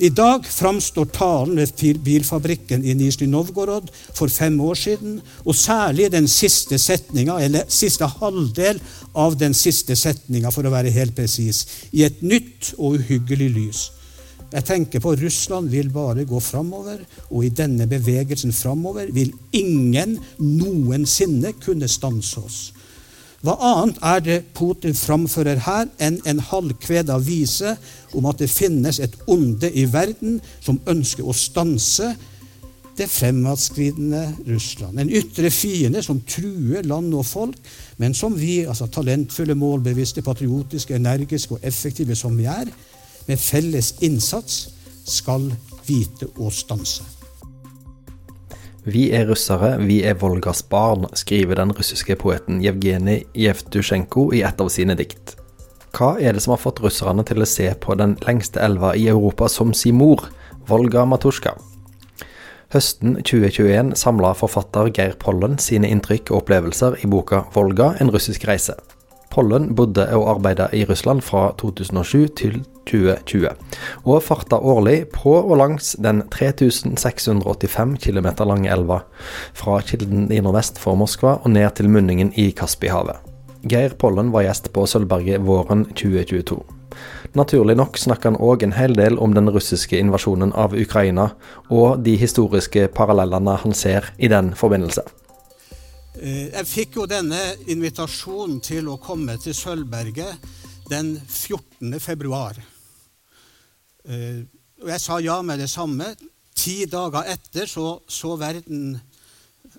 [0.00, 6.08] I dag framstår talen ved bilfabrikken i Nizjnij Novgorod for fem år siden, og særlig
[6.12, 8.80] den siste setninga, eller siste halvdel
[9.14, 13.82] av den siste setninga, for å være helt presis, i et nytt og uhyggelig lys.
[14.52, 20.16] Jeg tenker på Russland vil bare gå framover, og i denne bevegelsen framover vil ingen
[20.40, 22.58] noensinne kunne stanse oss.
[23.42, 27.74] Hva annet er det Putin framfører her enn en halvkveda vise
[28.14, 32.12] om at det finnes et onde i verden som ønsker å stanse
[32.96, 35.00] det fremadskridende Russland.
[35.00, 37.58] En ytre fiende som truer land og folk,
[37.98, 42.70] men som vi, altså talentfulle, målbevisste, patriotiske, energiske og effektive som vi er,
[43.26, 44.68] med felles innsats
[45.08, 45.48] skal
[45.88, 47.21] vite å stanse.
[48.82, 54.58] Vi er russere, vi er Volgas barn, skriver den russiske poeten Jevgenij Jevtusjenko i et
[54.58, 55.36] av sine dikt.
[55.94, 59.06] Hva er det som har fått russerne til å se på den lengste elva i
[59.12, 60.24] Europa som sin mor,
[60.66, 61.54] Volga Matushka?
[62.74, 68.48] Høsten 2021 samla forfatter Geir Pollen sine inntrykk og opplevelser i boka 'Volga en russisk
[68.50, 68.74] reise'.
[69.32, 72.58] Pollen bodde og arbeidet i Russland fra 2007 til
[72.90, 73.48] 2020,
[74.04, 79.00] og farta årlig på og langs den 3685 km lange elva,
[79.56, 83.24] fra kilden i nordvest for Moskva og ned til munningen i Kaspihavet.
[83.62, 86.60] Geir Pollen var gjest på Sølvberget våren 2022.
[87.38, 91.30] Naturlig nok snakker han òg en hel del om den russiske invasjonen av Ukraina,
[91.70, 95.06] og de historiske parallellene han ser i den forbindelse.
[96.22, 97.38] Eh, jeg fikk jo denne
[97.72, 100.44] invitasjonen til å komme til Sølvberget
[100.86, 101.96] den 14.
[101.98, 102.60] februar.
[104.06, 104.44] Eh,
[104.84, 106.12] og jeg sa ja med det samme.
[106.54, 108.94] Ti dager etter så, så verden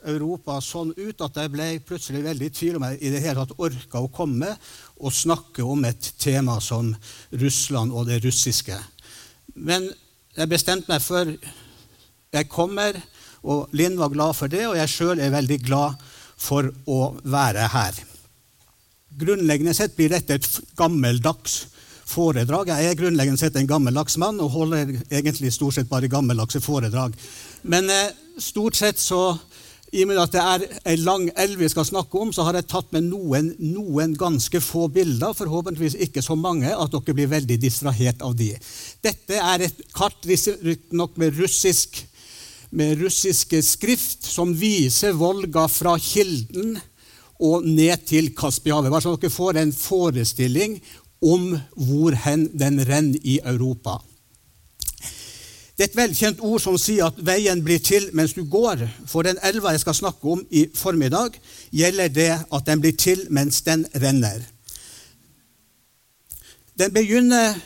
[0.03, 3.39] Europa sånn ut at jeg ble plutselig veldig i tvil om jeg i det hele
[3.39, 4.52] tatt orka å komme
[4.99, 6.91] og snakke om et tema som
[7.39, 8.75] Russland og det russiske.
[9.55, 9.88] Men
[10.36, 11.38] jeg bestemte meg for
[12.33, 12.99] jeg kommer,
[13.47, 16.04] og Linn var glad for det, og jeg sjøl er veldig glad
[16.43, 17.99] for å være her.
[19.20, 21.64] Grunnleggende sett blir dette et gammeldags
[22.09, 22.71] foredrag.
[22.73, 27.15] Jeg er grunnleggende sett en gammeldags mann og holder egentlig stort sett bare gammeldagse foredrag.
[27.64, 28.11] Men eh,
[28.42, 29.23] stort sett så
[29.93, 32.58] i og med at det er ei lang elv vi skal snakke om, så har
[32.58, 37.30] jeg tatt med noen, noen, ganske få bilder, forhåpentligvis ikke så mange at dere blir
[37.30, 38.49] veldig distrahert av de.
[39.05, 40.25] Dette er et kart
[40.98, 42.02] nok med russisk
[42.73, 46.80] med russiske skrift som viser Volga fra kilden
[47.44, 48.92] og ned til Kaspihavet.
[48.92, 50.80] Bare så dere får en forestilling
[51.23, 54.00] om hvor hen den renner i Europa.
[55.73, 58.84] Det er et velkjent ord som sier at veien blir til mens du går.
[59.10, 61.40] For den elva jeg skal snakke om i formiddag,
[61.73, 64.44] gjelder det at den blir til mens den renner.
[66.78, 67.58] Den begynner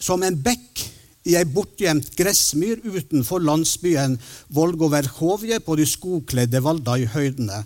[0.00, 0.84] som en bekk
[1.24, 4.18] i ei bortgjemt gressmyr utenfor landsbyen
[4.52, 7.64] Volgoverkhovje på de skogkledde Valdai høydene,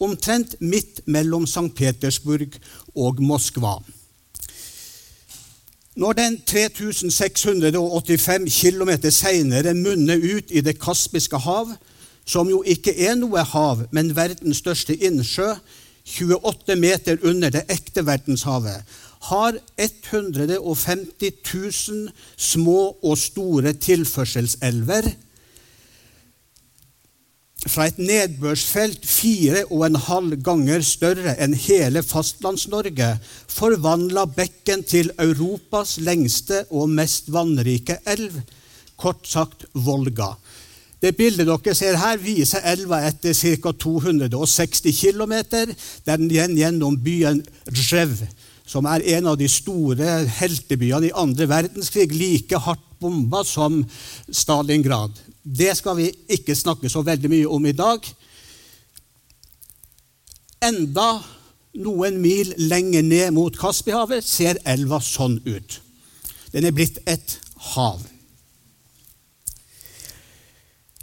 [0.00, 1.74] omtrent midt mellom St.
[1.76, 2.54] Petersburg
[2.94, 3.80] og Moskva.
[6.00, 11.74] Når den 3685 km seinere munner ut i Det kaspiske hav,
[12.24, 15.54] som jo ikke er noe hav, men verdens største innsjø,
[16.06, 18.86] 28 meter under det ekte verdenshavet,
[19.28, 25.10] har 150 000 små og store tilførselselver
[27.68, 33.10] fra et nedbørsfelt fire og en halv ganger større enn hele Fastlands-Norge,
[33.52, 38.40] forvandla bekken til Europas lengste og mest vannrike elv,
[38.96, 40.32] kort sagt Volga.
[41.00, 43.72] Det bildet dere ser her, viser elva etter ca.
[43.72, 45.34] 260 km,
[46.08, 48.18] den gjennom byen Rjev
[48.70, 53.80] som er en av de store heltebyene i andre verdenskrig, like hardt bomba som
[54.30, 55.16] Stalingrad.
[55.42, 58.04] Det skal vi ikke snakke så veldig mye om i dag.
[60.62, 61.08] Enda
[61.80, 65.80] noen mil lenger ned mot Kaspihavet ser elva sånn ut.
[66.52, 67.38] Den er blitt et
[67.72, 68.02] hav.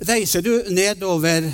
[0.08, 1.50] Reiser du nedover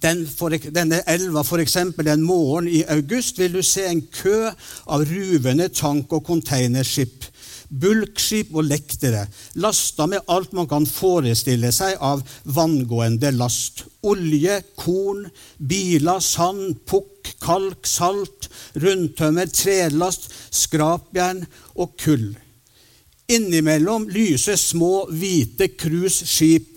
[0.00, 1.76] den for, denne elva f.eks.
[1.76, 4.48] en morgen i august vil du se en kø
[4.86, 7.26] av ruvende tank- og containerskip,
[7.68, 13.84] bulkskip og lektere, lasta med alt man kan forestille seg av vanngående last.
[14.02, 15.26] Olje, korn,
[15.58, 21.44] biler, sand, pukk, kalk, salt, rundtømmer, trelast, skrapjern
[21.76, 22.32] og kull.
[23.32, 26.71] Innimellom lyser små, hvite cruiseskip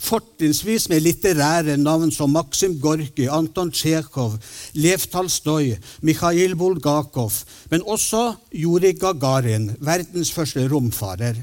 [0.00, 4.38] fortrinnsvis med litterære navn som Maksim Gorkij, Anton Tsjekhov,
[4.80, 7.32] Lev Talstoj, Mikhail Bulgakov,
[7.70, 11.42] men også Juri Gagarin, verdens første romfarer.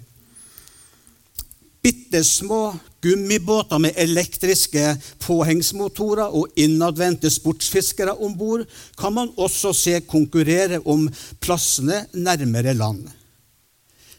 [1.85, 8.65] Bitte små gummibåter med elektriske påhengsmotorer og innadvendte sportsfiskere om bord
[8.99, 11.05] kan man også se konkurrere om
[11.39, 13.05] plassene nærmere land.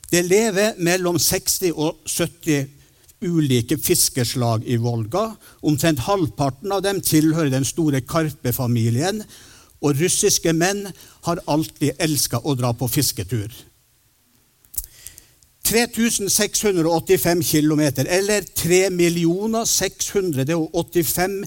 [0.08, 2.77] Det lever mellom 60 og 70
[3.24, 5.32] ulike fiskeslag i Volga.
[5.60, 9.22] Omtrent halvparten av dem tilhører den store Karpe-familien.
[9.82, 10.86] Og russiske menn
[11.26, 13.52] har alltid elska å dra på fisketur.
[15.68, 18.88] 3685 km, eller 3
[19.66, 21.44] 685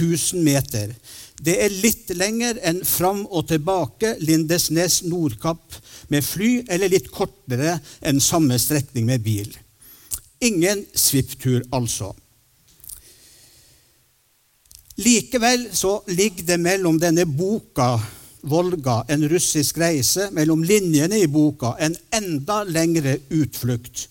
[0.00, 0.94] 000 meter.
[1.42, 5.80] Det er litt lenger enn fram og tilbake Lindesnes-Nordkapp
[6.14, 9.50] med fly, eller litt kortere enn samme strekning med bil.
[10.44, 12.12] Ingen svipptur, altså.
[15.00, 17.96] Likevel så ligger det mellom denne boka
[18.44, 24.08] Volga, en russisk reise, mellom linjene i boka en enda lengre utflukt.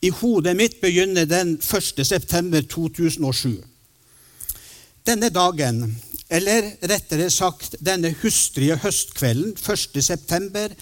[0.00, 3.60] I hodet mitt begynner den 1.9.2007.
[5.04, 6.00] Denne dagen,
[6.32, 10.72] eller rettere sagt denne hustrige høstkvelden 1.9.,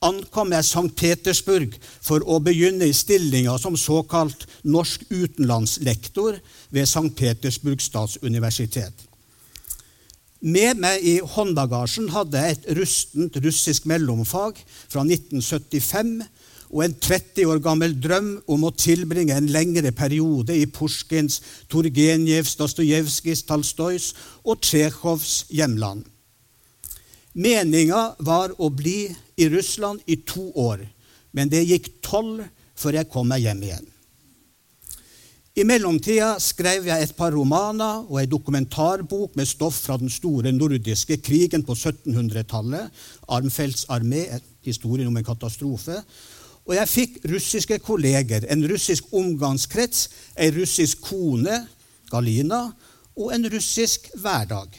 [0.00, 0.88] ankom jeg St.
[0.96, 6.38] Petersburg for å begynne i stillinga som såkalt norsk utenlandslektor
[6.72, 7.10] ved St.
[7.16, 9.06] Petersburg statsuniversitet.
[10.40, 16.14] Med meg i håndbagasjen hadde jeg et rustent russisk mellomfag fra 1975
[16.70, 22.54] og en 30 år gammel drøm om å tilbringe en lengre periode i Pusjkins, Turgenjevs,
[22.56, 24.14] Dostojevskijs, Talstojs
[24.46, 26.06] og Tsjekhovs hjemland.
[27.32, 29.06] Meninga var å bli
[29.38, 30.82] i Russland i to år,
[31.30, 32.42] men det gikk tolv
[32.74, 33.86] før jeg kom meg hjem igjen.
[35.58, 40.52] I mellomtida skrev jeg et par romaner og en dokumentarbok med stoff fra den store
[40.54, 42.90] nordiske krigen på 1700-tallet,
[43.28, 44.24] Armfeldts armé,
[44.64, 45.98] historien om en katastrofe.
[46.66, 50.06] Og jeg fikk russiske kolleger, en russisk omgangskrets,
[50.38, 51.64] ei russisk kone,
[52.10, 52.68] Galina,
[53.18, 54.78] og en russisk hverdag.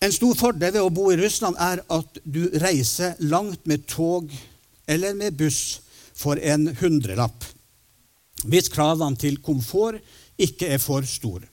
[0.00, 4.30] En stor fordel ved å bo i Russland er at du reiser langt med tog
[4.88, 5.80] eller med buss
[6.16, 7.44] for en hundrelapp
[8.48, 10.00] hvis kravene til komfort
[10.40, 11.44] ikke er for store.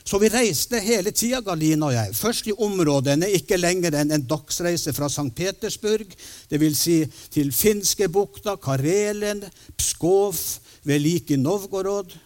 [0.00, 2.14] Så vi reiste hele tida, Galina og jeg.
[2.16, 5.28] Først i områdene ikke lenger enn en dagsreise fra St.
[5.36, 6.08] Petersburg,
[6.48, 6.80] dvs.
[6.80, 6.96] Si
[7.36, 9.44] til Finskebukta, Karelen,
[9.76, 10.40] Pskov,
[10.88, 12.16] Veliki Novgorod.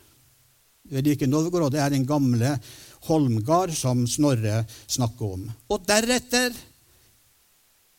[0.94, 2.54] Veliki Novgorod er den gamle
[3.08, 5.44] Holmgard som Snorre snakker om.
[5.70, 6.54] Og deretter,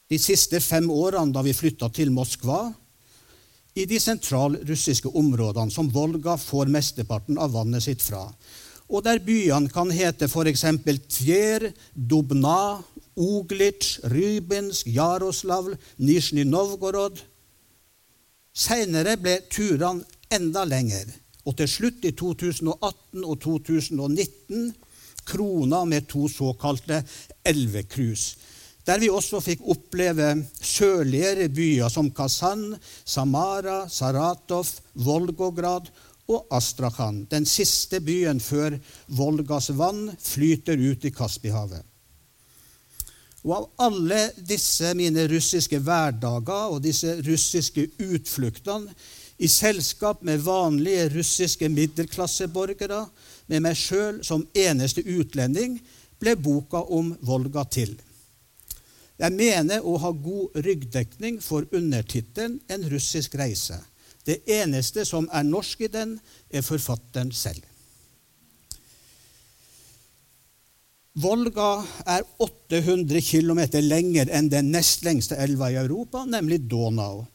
[0.10, 2.68] de siste fem årene da vi flytta til Moskva,
[3.76, 8.24] i de sentralrussiske områdene som Volga får mesteparten av vannet sitt fra,
[8.86, 10.64] og der byene kan hete f.eks.
[11.10, 12.82] Tver, Dubna,
[13.18, 17.18] Uglitsj, Rybinsk, Jaroslavl, Nizjnij Novgorod.
[18.56, 24.70] Seinere ble turene enda lengre, og til slutt, i 2018 og 2019,
[25.26, 27.02] krona med to såkalte
[27.44, 28.36] elvekrus,
[28.86, 30.30] der vi også fikk oppleve
[30.62, 32.76] sørligere byer som Kazan,
[33.06, 35.90] Samara, Saratov, Volgograd
[36.30, 38.78] og Astrakhan, den siste byen før
[39.18, 41.84] Volgas vann flyter ut i Kaspihavet.
[43.46, 48.94] Og av alle disse mine russiske hverdager og disse russiske utfluktene
[49.38, 53.04] i selskap med vanlige russiske middelklasseborgere,
[53.48, 55.80] med meg sjøl som eneste utlending,
[56.20, 57.96] ble boka om Volga til.
[59.20, 63.80] Jeg mener å ha god ryggdekning for undertittelen 'En russisk reise'.
[64.26, 67.64] Det eneste som er norsk i den, er forfatteren selv.
[71.16, 77.26] Volga er 800 km lenger enn den nest lengste elva i Europa, nemlig Donau.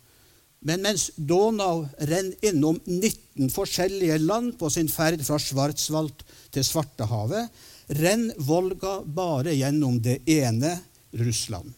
[0.60, 7.48] Men mens Donau renner innom 19 forskjellige land på sin ferd fra Schwarzwald til Svartehavet,
[7.96, 10.74] renner Volga bare gjennom det ene
[11.16, 11.72] Russland.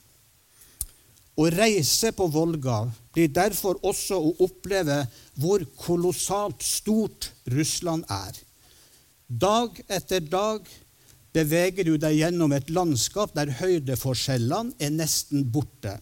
[1.32, 2.82] Å reise på Volga
[3.14, 4.98] blir derfor også å oppleve
[5.40, 8.36] hvor kolossalt stort Russland er.
[9.26, 10.66] Dag etter dag
[11.32, 15.96] beveger du deg gjennom et landskap der høydeforskjellene er nesten borte.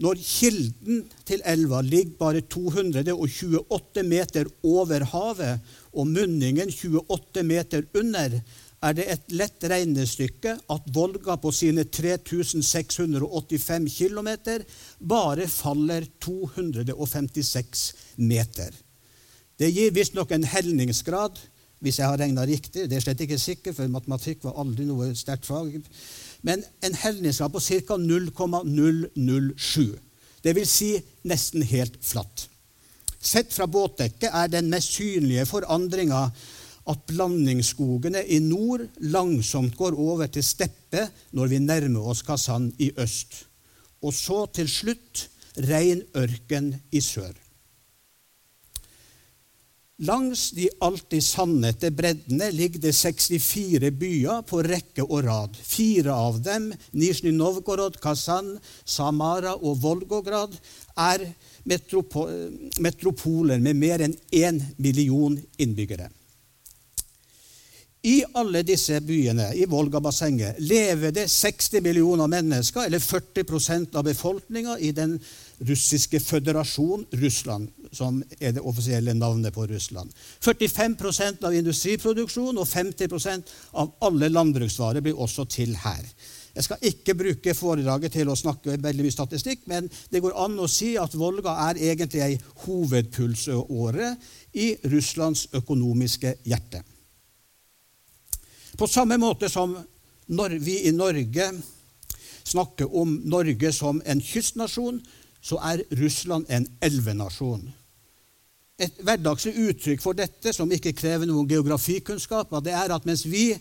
[0.00, 8.38] Når kilden til elva ligger bare 228 meter over havet og munningen 28 meter under,
[8.80, 14.30] er det et lett regnestykke at Volga på sine 3685 km
[15.04, 17.82] bare faller 256
[18.16, 18.72] meter.
[19.60, 21.36] Det gir visstnok en helningsgrad,
[21.80, 22.86] hvis jeg har regna riktig.
[22.88, 25.80] Det er slett ikke sikkert, for matematikk var aldri noe sterkt fag.
[26.46, 27.96] Men en helningsgrad på ca.
[27.96, 29.98] 0,007.
[30.44, 30.94] Det vil si
[31.28, 32.46] nesten helt flatt.
[33.20, 36.22] Sett fra båtdekket er den mest synlige forandringa
[36.90, 41.04] at blandingsskogene i nord langsomt går over til steppe
[41.36, 43.44] når vi nærmer oss Kazan i øst.
[44.00, 45.26] Og så til slutt
[45.68, 47.34] rein ørken i sør.
[50.00, 55.58] Langs de alltid sannete breddene ligger det 64 byer på rekke og rad.
[55.60, 58.54] Fire av dem, Nizjnij Novgorod, Kazan,
[58.84, 60.56] Samara og Volgograd,
[60.96, 61.26] er
[62.80, 66.08] metropoler med mer enn én million innbyggere.
[68.00, 74.78] I alle disse byene i Volgabassenget lever det 60 millioner mennesker, eller 40% av befolkninga,
[74.80, 75.18] i den
[75.68, 80.12] russiske føderasjon Russland, som er det offisielle navnet på Russland.
[80.40, 86.04] 45% av industriproduksjon og 50% av alle landbruksvarer blir også til her.
[86.54, 90.58] Jeg skal ikke bruke foredraget til å snakke veldig mye statistikk, men det går an
[90.58, 94.14] å si at Volga er egentlig ei hovedpulsåre
[94.58, 96.82] i Russlands økonomiske hjerte.
[98.78, 99.76] På samme måte som
[100.26, 101.50] vi i Norge
[102.42, 105.00] snakker om Norge som en kystnasjon,
[105.40, 107.70] så er Russland en elvenasjon.
[108.80, 113.52] Et hverdagslig uttrykk for dette, som ikke krever noen geografikunnskap, det er at mens vi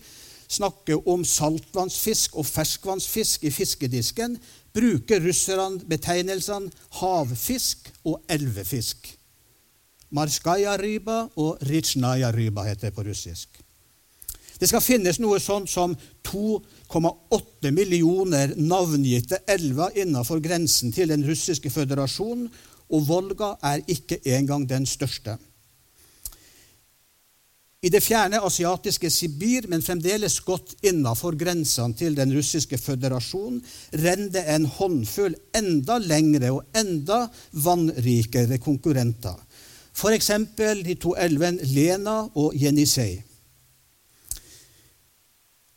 [0.49, 4.37] snakker om saltvannsfisk og ferskvannsfisk i fiskedisken,
[4.73, 6.71] bruker russerne betegnelsene
[7.01, 9.11] havfisk og elvefisk.
[10.15, 13.59] Marskaja ryba og ritsjnaja ryba heter det på russisk.
[14.59, 15.93] Det skal finnes noe sånt som
[16.27, 22.49] 2,8 millioner navngitte elver innenfor grensen til den russiske føderasjonen,
[22.89, 25.37] og Volga er ikke engang den største.
[27.79, 33.61] I det fjerne asiatiske Sibir, men fremdeles godt innenfor grensene til den russiske føderasjonen,
[33.95, 37.21] renner det en håndfull enda lengre og enda
[37.55, 39.39] vannrikere konkurrenter.
[39.95, 40.31] F.eks.
[40.83, 43.28] de to elvene Lena og Jenisej.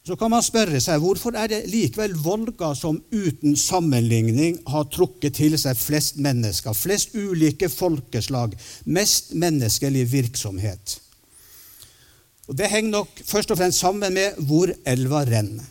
[0.02, 5.36] Så kan man spørre seg hvorfor er det likevel Volga som uten sammenligning har trukket
[5.38, 8.56] til seg flest mennesker, flest ulike folkeslag,
[8.90, 10.96] mest menneskelig virksomhet.
[12.50, 15.68] Og Det henger nok først og fremst sammen med hvor elva renner.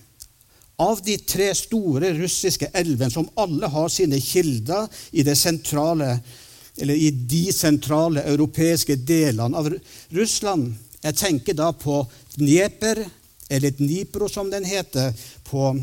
[0.82, 6.16] Av de tre store russiske elvene, som alle har sine kilder i, sentrale,
[6.80, 9.70] i de sentrale europeiske delene av
[10.16, 10.72] Russland
[11.02, 11.96] Jeg tenker da på
[12.38, 13.04] Dnieper,
[13.52, 15.12] eller Dnipro som den heter
[15.48, 15.74] på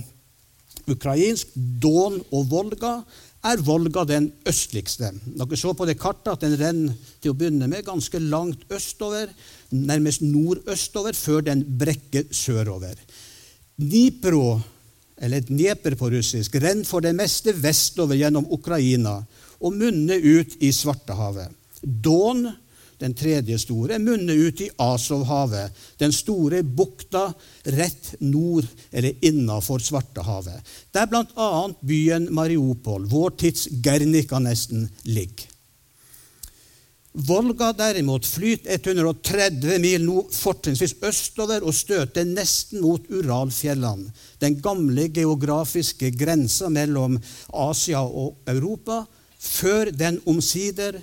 [0.88, 3.02] ukrainsk, Don og Volga,
[3.44, 5.12] er Volga den østligste.
[5.38, 9.30] Dere så på det kartet at den renner til å begynne med ganske langt østover,
[9.70, 12.96] nærmest nordøstover, før den brekker sørover.
[13.78, 14.58] Dnipro,
[15.20, 19.20] eller Dnieper på russisk, renner for det meste vestover gjennom Ukraina
[19.58, 21.52] og munner ut i Svartehavet.
[21.82, 22.46] Don
[22.98, 27.28] den tredje store, munner ut i Asovhavet, den store bukta
[27.78, 31.50] rett nord eller innafor Svartehavet, der bl.a.
[31.80, 35.54] byen Mariupol, vår tids Gernika nesten, ligger.
[37.18, 46.12] Volga derimot flyter 130 mil fortrinnsvis østover og støter nesten mot Uralfjellene, den gamle geografiske
[46.14, 47.16] grensa mellom
[47.48, 49.00] Asia og Europa,
[49.38, 51.00] før den omsider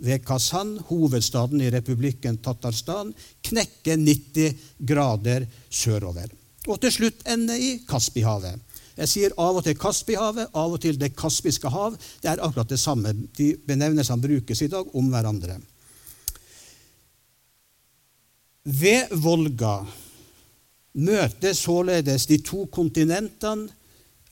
[0.00, 3.12] ved Kazan, hovedstaden i republikken Tatarstan,
[3.44, 6.32] knekke 90 grader sørover.
[6.68, 8.60] Og til slutt ende i Kaspihavet.
[9.00, 11.96] Jeg sier av og til Kaspihavet, av og til Det kaspiske hav.
[12.20, 13.14] Det er akkurat det samme.
[13.36, 15.56] De benevnelsene brukes i dag om hverandre.
[18.64, 19.78] Ved Volga
[21.00, 23.70] møtes således de to kontinentene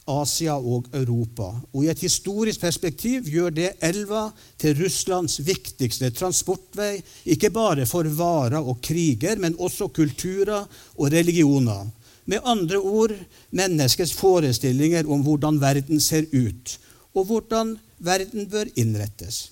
[0.09, 1.51] Asia og Europa.
[1.73, 4.29] Og I et historisk perspektiv gjør det elva
[4.61, 6.99] til Russlands viktigste transportvei,
[7.35, 11.87] ikke bare for varer og kriger, men også kulturer og religioner.
[12.29, 13.15] Med andre ord
[13.57, 16.75] menneskets forestillinger om hvordan verden ser ut,
[17.15, 19.49] og hvordan verden bør innrettes.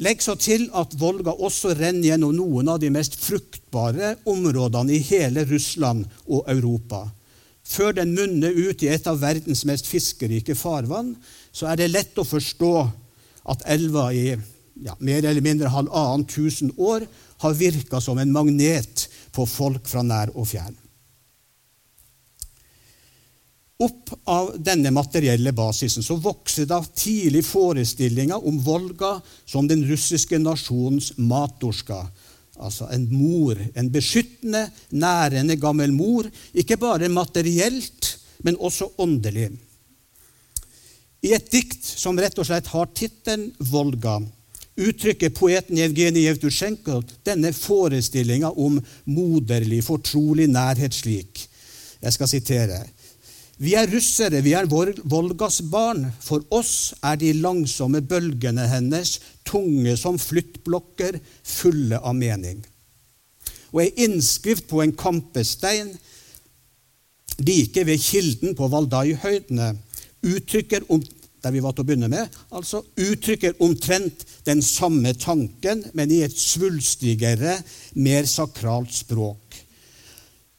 [0.00, 5.02] Legg så til at Volga også renner gjennom noen av de mest fruktbare områdene i
[5.04, 7.04] hele Russland og Europa
[7.70, 11.14] før den munner ut i et av verdens mest fiskerike farvann,
[11.52, 12.74] så er det lett å forstå
[13.50, 17.06] at elva i ja, mer eller mindre halvannen tusen år
[17.40, 20.76] har virka som en magnet på folk fra nær og fjern.
[23.80, 29.14] Opp av denne materielle basisen så vokser da tidlig forestillinga om Volga
[29.48, 32.02] som den russiske nasjonens matorska.
[32.60, 36.28] Altså en mor, en beskyttende, nærende gammel mor.
[36.54, 39.48] Ikke bare materielt, men også åndelig.
[41.22, 44.18] I et dikt som rett og slett har tittelen Volga,
[44.80, 51.42] uttrykker poeten Jevgenij Jevtusjenko denne forestillinga om moderlig, fortrolig nærhet slik.
[52.00, 52.78] Jeg skal sitere.
[53.60, 56.06] Vi er russere, vi er Volgas barn.
[56.24, 62.62] For oss er de langsomme bølgene hennes tunge som flyttblokker, fulle av mening.
[63.70, 65.92] Og ei innskrift på en kampestein
[67.40, 69.74] like ved kilden på Valdai-høydene
[70.26, 71.04] uttrykker om,
[71.40, 76.22] der vi var til å begynne med, altså uttrykker omtrent den samme tanken, men i
[76.24, 77.58] et svulstigere,
[77.96, 79.49] mer sakralt språk.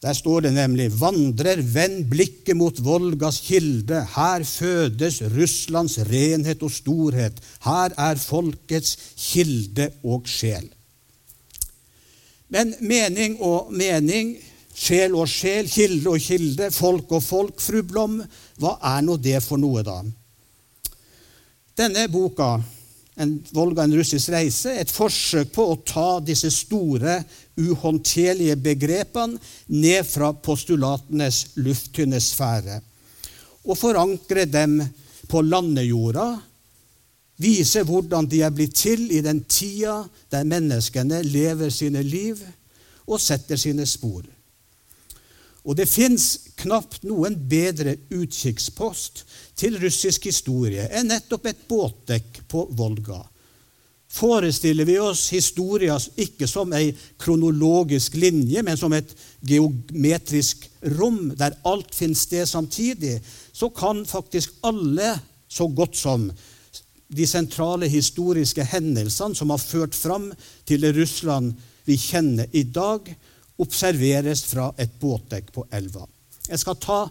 [0.01, 4.01] Der står det nemlig 'Vandrer, vend blikket mot Volgas kilde'.
[4.15, 7.37] Her fødes Russlands renhet og storhet.
[7.61, 10.69] Her er folkets kilde og sjel.
[12.49, 14.33] Men mening og mening,
[14.73, 18.23] sjel og sjel, kilde og kilde, folk og folk, fru Blom,
[18.57, 20.01] hva er nå det for noe, da?
[21.77, 22.57] Denne boka
[23.19, 27.19] en Volga en russisk reise, et forsøk på å ta disse store,
[27.59, 32.79] uhåndterlige begrepene ned fra postulatenes lufttynne sfære
[33.61, 34.79] og forankre dem
[35.29, 36.27] på landejorda,
[37.41, 40.01] vise hvordan de er blitt til i den tida
[40.31, 42.41] der menneskene lever sine liv
[43.07, 44.23] og setter sine spor.
[45.61, 49.23] Og det fins knapt noen bedre utkikkspost
[49.61, 53.19] til russisk historie er nettopp et båtdekk på Volga.
[54.11, 56.89] Forestiller vi oss historia ikke som ei
[57.21, 59.13] kronologisk linje, men som et
[59.47, 60.65] geometrisk
[60.97, 63.21] rom der alt finner sted samtidig,
[63.53, 65.13] så kan faktisk alle,
[65.47, 66.27] så godt som
[67.11, 70.29] de sentrale historiske hendelsene som har ført fram
[70.67, 71.53] til det Russland
[71.87, 73.07] vi kjenner i dag,
[73.61, 76.07] observeres fra et båtdekk på elva.
[76.49, 77.01] Jeg skal ta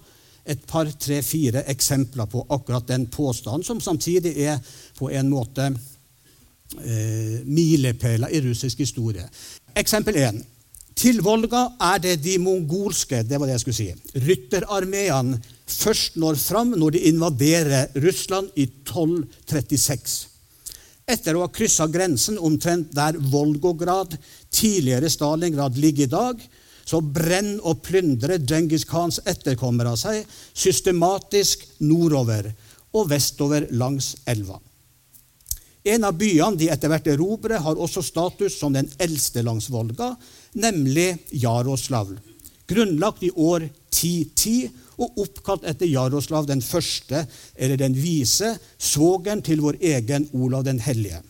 [0.45, 4.59] et par, tre, fire eksempler på akkurat den påstanden, som samtidig er
[4.99, 9.27] på en måte eh, milepæler i russisk historie.
[9.77, 10.41] Eksempel 1.
[11.01, 13.91] Til Volga er det de mongolske det var det jeg skulle si,
[14.27, 15.39] rytterarmeene
[15.71, 20.31] først når fram når de invaderer Russland i 1236
[21.11, 24.17] etter å ha kryssa grensen omtrent der Volgograd,
[24.55, 26.45] tidligere Stalingrad, ligger i dag,
[26.91, 30.25] så brenn og plyndrer Djengis Khans etterkommere seg
[30.59, 32.51] systematisk nordover
[32.99, 34.59] og vestover langs elva.
[35.87, 40.13] En av byene de etter hvert erobrer, har også status som den eldste langs Volga,
[40.61, 42.19] nemlig Jaroslavl,
[42.69, 44.69] grunnlagt i år 1010
[45.01, 47.25] og oppkalt etter Jaroslav den første,
[47.57, 51.23] eller den vise, svogeren til vår egen Olav den hellige.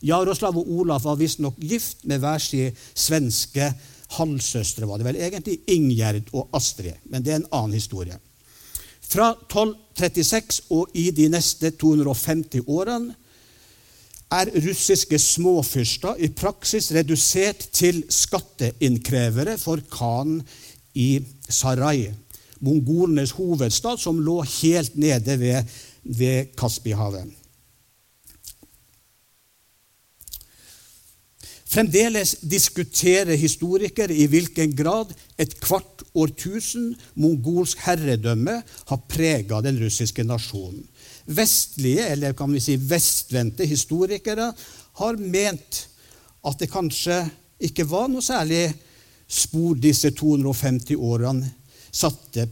[0.00, 3.72] Jaroslav og Olav var visstnok gift med hver sin svenske
[4.16, 4.86] halvsøstre.
[4.86, 8.18] var det vel egentlig Ingjerd og Astrid, men det er en annen historie.
[9.08, 13.14] Fra 1236 og i de neste 250 årene
[14.36, 20.42] er russiske småfyrster i praksis redusert til skatteinnkrevere for khanen
[20.98, 22.10] i Sarai,
[22.60, 25.64] mongolenes hovedstad, som lå helt nede ved,
[26.02, 27.32] ved Kaspihavet.
[31.68, 40.24] Fremdeles diskuterer historikere i hvilken grad et kvart årtusen mongolsk herredømme har prega den russiske
[40.24, 40.86] nasjonen.
[41.28, 44.48] Vestlige, eller kan vi si vestvendte historikere
[45.02, 45.82] har ment
[46.48, 47.20] at det kanskje
[47.68, 48.70] ikke var noe særlig
[49.28, 51.52] spor disse 250 årene
[51.92, 52.46] satte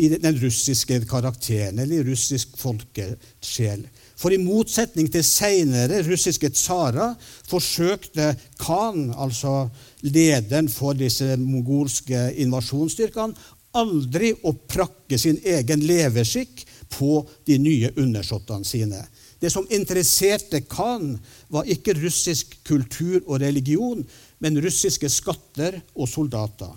[0.00, 3.86] i den russiske karakteren, eller i russisk folkesjel.
[4.16, 7.16] For i motsetning til senere russiske tsarer
[7.50, 8.30] forsøkte
[8.62, 9.66] Khan, altså
[10.08, 13.36] lederen for disse mongolske invasjonsstyrkene,
[13.76, 16.64] aldri å prakke sin egen leveskikk
[16.96, 19.02] på de nye undersåttene sine.
[19.36, 21.18] Det som interesserte Khan,
[21.52, 24.00] var ikke russisk kultur og religion,
[24.40, 26.72] men russiske skatter og soldater.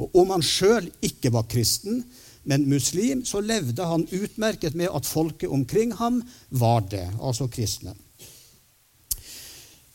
[0.00, 2.02] Og om han sjøl ikke var kristen,
[2.42, 7.94] men muslim, så levde han utmerket med at folket omkring ham var det, altså kristne.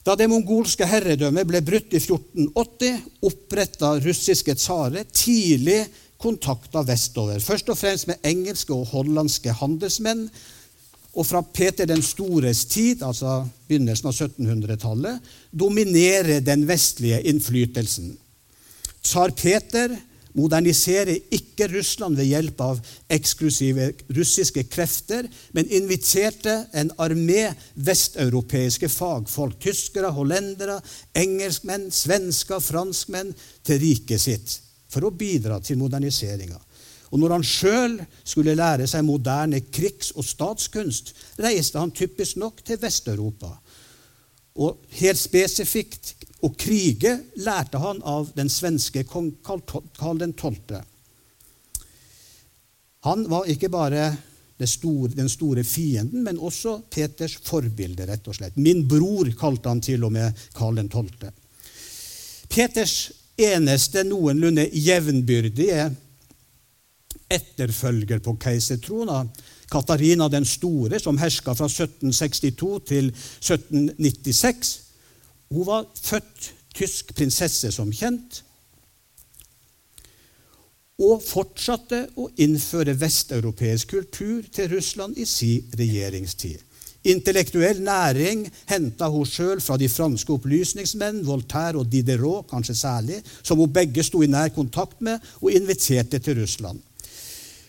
[0.08, 5.82] Da det mongolske herredømmet ble brutt i 1480, oppretta russiske tsarer tidlig
[6.18, 10.30] kontakta vestover, først og fremst med engelske og hollandske handelsmenn.
[11.18, 18.14] Og fra Peter den stores tid, altså begynnelsen av 1700-tallet, dominerer den vestlige innflytelsen.
[19.04, 19.92] Tsar Peter
[20.38, 29.58] moderniserer ikke Russland ved hjelp av eksklusive russiske krefter, men inviterte en armé vesteuropeiske fagfolk,
[29.64, 30.78] tyskere, hollendere,
[31.18, 33.34] engelskmenn, svensker, franskmenn,
[33.66, 36.60] til riket sitt for å bidra til moderniseringa.
[37.12, 37.96] Og når han sjøl
[38.28, 43.54] skulle lære seg moderne krigs- og statskunst, reiste han typisk nok til Vest-Europa.
[44.58, 46.16] Og helt spesifikt
[46.46, 50.80] å krige lærte han av den svenske kong Karl 12.
[53.08, 54.10] Han var ikke bare
[54.66, 58.58] store, den store fienden, men også Peters forbilde, rett og slett.
[58.58, 61.30] Min bror kalte han til og med Karl 12.
[62.50, 62.98] Peters
[63.38, 65.92] eneste noenlunde jevnbyrdige
[67.30, 69.26] etterfølger på keisertrona,
[69.72, 74.74] Katarina den store, som herska fra 1762 til 1796.
[75.52, 78.44] Hun var født tysk prinsesse, som kjent,
[80.98, 86.64] og fortsatte å innføre vesteuropeisk kultur til Russland i sin regjeringstid.
[87.08, 93.62] Intellektuell næring henta hun sjøl fra de franske opplysningsmenn, Voltaire og Diderot, kanskje særlig, som
[93.62, 96.82] hun begge sto i nær kontakt med og inviterte til Russland.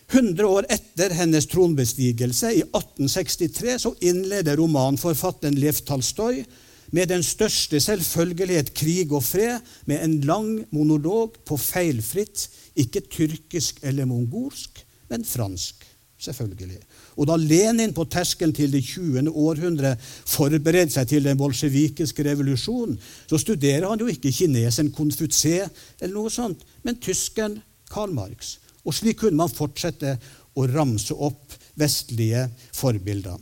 [0.09, 6.41] 100 år etter hennes tronbestigelse, i 1863, så innleder romanforfatteren Lev Talstoy
[6.95, 12.47] med den største selvfølgelighet krig og fred, med en lang monolog på feilfritt,
[12.79, 15.85] ikke tyrkisk eller mongolsk, men fransk.
[16.19, 16.81] Selvfølgelig.
[17.15, 19.29] Og da Lenin på terskelen til det 20.
[19.31, 19.93] århundre
[20.27, 22.97] forbereder seg til den bolsjevikiske revolusjonen,
[23.29, 25.61] så studerer han jo ikke kineseren Konfutse
[26.01, 28.57] eller noe sånt, men tyskeren Karl Marx.
[28.85, 30.15] Og slik kunne man fortsette
[30.55, 33.37] å ramse opp vestlige forbilder.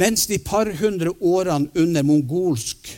[0.00, 2.88] Mens de par hundre årene under mongolsk,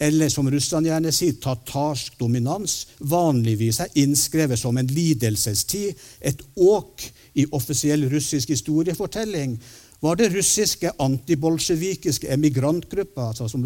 [0.00, 7.04] eller som russerne gjerne sier, tatarsk dominans, vanligvis er innskrevet som en lidelsestid, et åk
[7.36, 9.56] i offisiell russisk historiefortelling,
[10.00, 13.64] var det russiske antibolsjevikiske emigrantgruppa altså som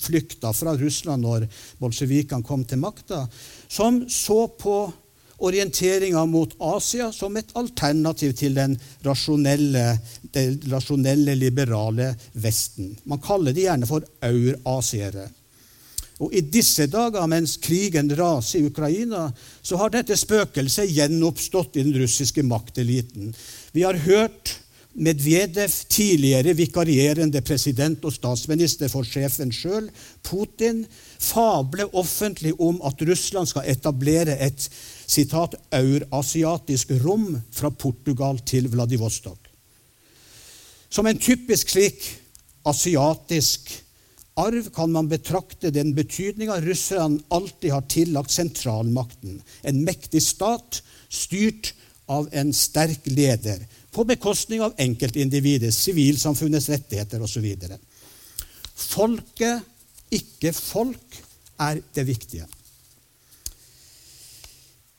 [0.00, 1.46] flykta fra Russland når
[1.80, 3.24] bolsjevikene kom til makta,
[3.68, 4.76] som så på
[5.42, 9.98] orienteringa mot Asia som et alternativ til den rasjonelle,
[10.34, 12.92] den rasjonelle liberale Vesten.
[13.04, 15.26] Man kaller de gjerne for aurasiere.
[16.22, 19.24] Og I disse dager, mens krigen raser i Ukraina,
[19.62, 23.32] så har dette spøkelset gjenoppstått i den russiske makteliten.
[23.74, 24.54] Vi har hørt
[24.92, 29.86] Medvedev, tidligere vikarierende president og statsminister for sjefen sjøl,
[30.26, 30.82] Putin,
[31.16, 34.66] fable offentlig om at Russland skal etablere et
[35.08, 39.48] sitat, eurasiatisk rom fra Portugal til Vladivostok.
[40.92, 42.04] Som en typisk slik
[42.68, 43.72] asiatisk
[44.36, 49.40] arv kan man betrakte den betydninga russerne alltid har tillagt sentralmakten.
[49.64, 51.72] En mektig stat styrt
[52.12, 57.46] av en sterk leder på bekostning av enkeltindividet, sivilsamfunnets rettigheter osv.
[58.74, 59.68] Folket,
[60.12, 61.20] ikke folk,
[61.60, 62.48] er det viktige.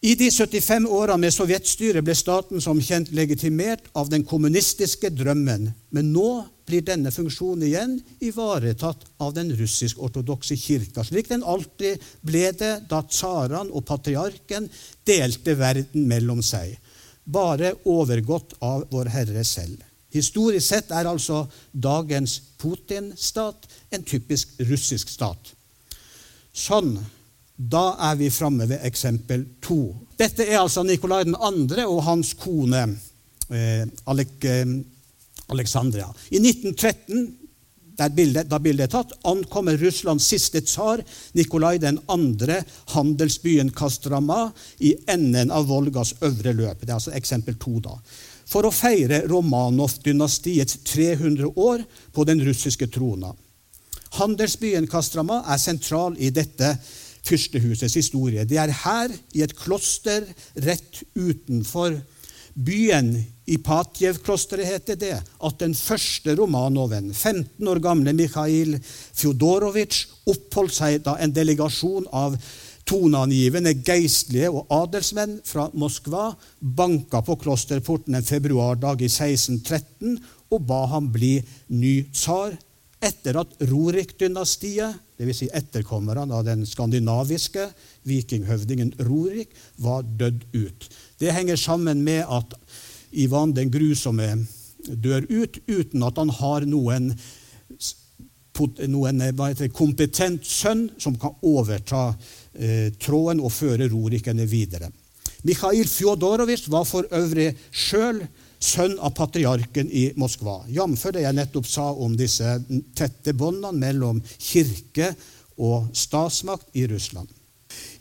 [0.04, 5.70] I de 75 årene med sovjetstyre ble staten som kjent legitimert av den kommunistiske drømmen,
[5.96, 12.50] men nå blir denne funksjonen igjen ivaretatt av den russisk-ortodokse kirka, slik den alltid ble
[12.60, 14.68] det da tsaren og patriarken
[15.08, 16.76] delte verden mellom seg
[17.24, 19.82] bare overgått av Vår Herre selv.
[20.14, 25.54] Historisk sett er altså dagens Putin-stat en typisk russisk stat.
[26.54, 26.96] Sånn.
[27.54, 29.94] Da er vi framme ved eksempel to.
[30.18, 31.38] Dette er altså Nikolai 2.
[31.86, 32.82] og hans kone
[33.50, 34.74] eh, eh
[35.54, 36.08] Alexandria.
[36.32, 37.43] I 1913
[38.10, 41.04] bildet, da bildet er tatt, ankommer Russlands siste tsar,
[41.38, 42.60] Nikolai 2.,
[42.96, 46.82] handelsbyen Kastrama i enden av Volgas øvre løp.
[46.82, 47.80] Det er altså eksempel to.
[47.80, 47.98] da.
[48.50, 53.34] For å feire Romanov-dynastiets 300 år på den russiske trona.
[54.20, 56.76] Handelsbyen Kastrama er sentral i dette
[57.24, 58.44] fyrstehusets historie.
[58.46, 60.28] Det er her, i et kloster
[60.66, 61.96] rett utenfor
[62.54, 71.02] byen Ipatjev-klosteret heter det at den første Romanoven, 15 år gamle Mikhail Fjodorovic, oppholdt seg
[71.04, 72.38] da en delegasjon av
[72.88, 80.18] toneangivende geistlige og adelsmenn fra Moskva banka på klosterporten en februardag i 1613
[80.54, 81.38] og ba ham bli
[81.72, 82.56] ny tsar
[83.04, 85.42] etter at Rorik-dynastiet, dvs.
[85.42, 87.66] Si etterkommerne av den skandinaviske
[88.08, 89.52] vikinghøvdingen Rorik,
[89.84, 90.88] var dødd ut.
[91.20, 92.56] Det henger sammen med at
[93.14, 94.30] Ivan den grusomme
[94.84, 97.14] dør ut uten at han har noen
[98.86, 102.12] noen heter, kompetent sønn som kan overta
[102.54, 104.92] eh, tråden og føre Rorikene videre.
[105.44, 108.22] Mikhail Fjodorovic var for øvrig sjøl
[108.64, 111.08] sønn av patriarken i Moskva, jf.
[111.12, 112.56] det jeg nettopp sa om disse
[112.96, 115.12] tette båndene mellom kirke
[115.58, 117.28] og statsmakt i Russland.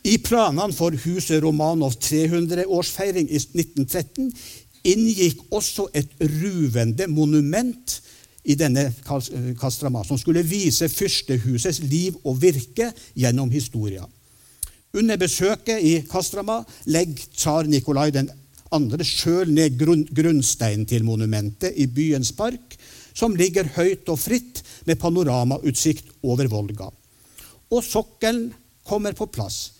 [0.04, 4.30] I planene for huset Romanovs 300-årsfeiring i 1913
[4.84, 8.00] inngikk også et ruvende monument
[8.44, 8.88] i denne
[9.58, 14.06] Kastrama, som skulle vise fyrstehusets liv og virke gjennom historia.
[14.92, 16.58] Under besøket i Kastrama
[16.90, 19.04] legger tsar Nikolai 2.
[19.06, 22.76] sjøl ned grunn, grunnsteinen til monumentet i byens park,
[23.14, 26.90] som ligger høyt og fritt med panoramautsikt over Volga.
[27.72, 28.50] Og sokkelen
[28.84, 29.70] kommer på plass.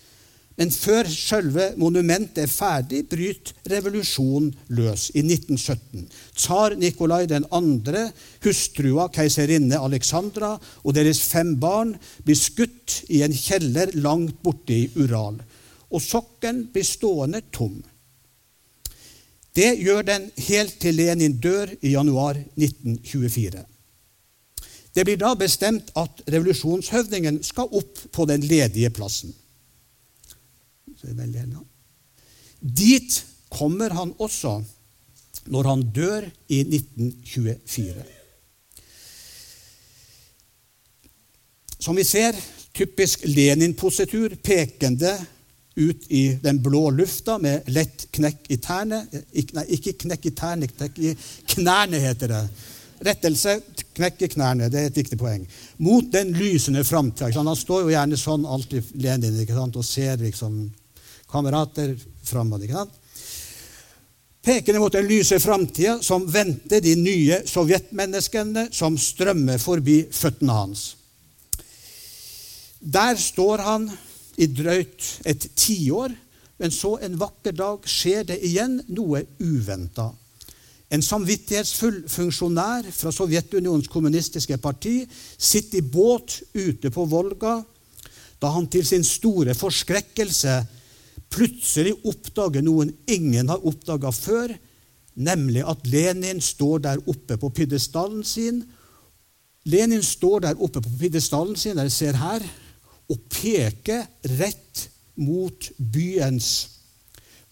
[0.59, 6.05] Men før selve monumentet er ferdig, bryter revolusjonen løs i 1917.
[6.37, 8.03] Tsar Nikolai 2.,
[8.45, 14.91] hustrua keiserinne Alexandra og deres fem barn blir skutt i en kjeller langt borte i
[15.01, 15.41] Ural.
[15.89, 17.81] Og sokkelen blir stående tom.
[19.53, 23.61] Det gjør den helt til Lenin dør i januar 1924.
[24.93, 29.33] Det blir da bestemt at revolusjonshøvdingen skal opp på den ledige plassen.
[32.59, 34.57] Dit kommer han også
[35.51, 38.03] når han dør i 1924.
[41.83, 42.37] Som vi ser,
[42.73, 45.11] typisk Lenin-positur, pekende
[45.75, 49.01] ut i den blå lufta med lett knekk i tærne.
[49.11, 51.11] Nei, ikke knekk i tærne, knekk i
[51.55, 52.43] knærne, heter det.
[53.03, 53.57] Rettelse
[53.97, 54.69] knekke knærne.
[54.71, 55.43] Det er et viktig poeng.
[55.83, 57.33] Mot den lysende framtida.
[57.35, 60.63] Han står jo gjerne sånn alltid, Lenin, og ser liksom
[61.33, 62.85] kamerater framover.
[64.43, 70.81] Pekende mot den lyse framtida som venter de nye sovjetmenneskene som strømmer forbi føttene hans.
[72.83, 73.87] Der står han
[74.35, 76.11] i drøyt et tiår,
[76.59, 80.09] men så en vakker dag skjer det igjen noe uventa.
[80.93, 87.61] En samvittighetsfull funksjonær fra Sovjetunionens kommunistiske parti sitter i båt ute på Volga
[88.43, 90.59] da han til sin store forskrekkelse
[91.33, 94.53] plutselig oppdager noen ingen har oppdaga før,
[95.13, 98.61] nemlig at Lenin står der oppe på pidestallen sin.
[99.69, 102.45] Lenin står der oppe på pidestallen sin, dere ser her,
[103.11, 104.05] og peker
[104.39, 104.87] rett
[105.21, 106.49] mot byens,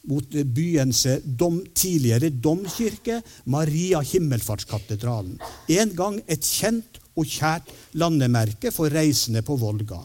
[0.10, 5.38] mot byens dom, tidligere domkirke, Maria Himmelfartskatedralen.
[5.70, 10.00] En gang et kjent og kjært landemerke for reisende på Volga.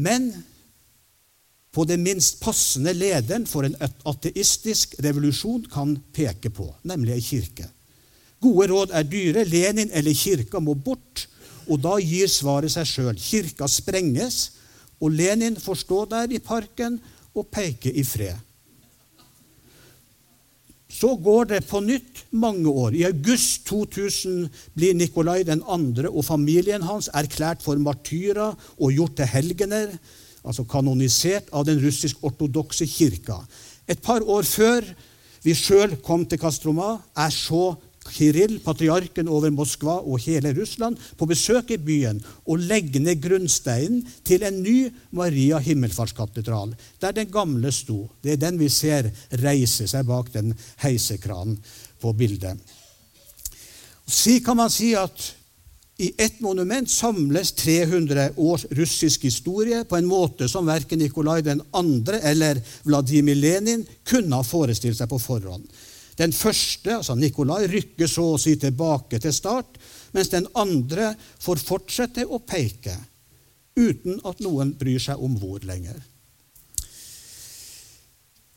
[0.00, 0.30] Men
[1.70, 3.76] på det minst passende lederen for en
[4.08, 7.68] ateistisk revolusjon kan peke på, nemlig ei kirke.
[8.40, 9.44] Gode råd er dyre.
[9.44, 11.26] Lenin eller kirka må bort.
[11.70, 13.16] Og da gir svaret seg sjøl.
[13.20, 14.56] Kirka sprenges,
[15.00, 16.98] og Lenin får stå der i parken
[17.36, 18.38] og peke i fred.
[20.90, 22.96] Så går det på nytt mange år.
[22.98, 26.10] I august 2000 blir Nikolai 2.
[26.10, 29.94] og familien hans erklært for martyrer og gjort til helgener
[30.44, 33.40] altså kanonisert av den russisk-ortodokse kirka.
[33.88, 34.86] Et par år før
[35.44, 37.74] vi sjøl kom til Kastroma, er så
[38.10, 44.00] Kirill, patriarken over Moskva og hele Russland, på besøk i byen og legger ned grunnsteinen
[44.26, 48.08] til en ny Maria himmelfartskatedral, der den gamle sto.
[48.22, 49.10] Det er den vi ser
[49.42, 51.58] reise seg bak den heisekranen
[52.00, 52.56] på bildet.
[54.10, 55.28] Så kan man si at
[56.00, 61.52] i ett monument samles 300 års russisk historie på en måte som verken Nikolai 2.
[62.22, 65.66] eller Vladimir Lenin kunne ha forestilt seg på forhånd.
[66.16, 69.76] Den første, altså Nikolai, rykker så å si tilbake til start,
[70.16, 72.96] mens den andre får fortsette å peke,
[73.76, 76.00] uten at noen bryr seg om hvor lenger.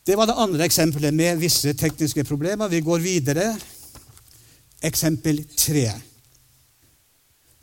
[0.08, 2.72] Det var det andre eksempelet med visse tekniske problemer.
[2.72, 3.52] Vi går videre.
[4.84, 5.92] Eksempel tre.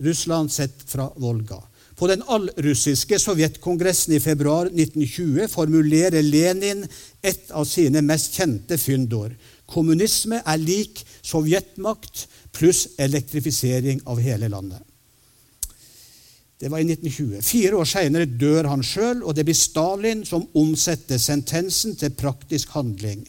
[0.01, 1.63] Russland sett fra Volga.
[1.95, 6.87] På den allrussiske sovjetkongressen i februar 1920 formulerer Lenin
[7.23, 9.35] et av sine mest kjente fyndord.
[9.69, 12.25] Kommunisme er lik sovjetmakt
[12.57, 14.81] pluss elektrifisering av hele landet.
[16.61, 17.45] Det var i 1920.
[17.45, 22.73] Fire år seinere dør han sjøl, og det blir Stalin som omsetter sentensen til praktisk
[22.77, 23.27] handling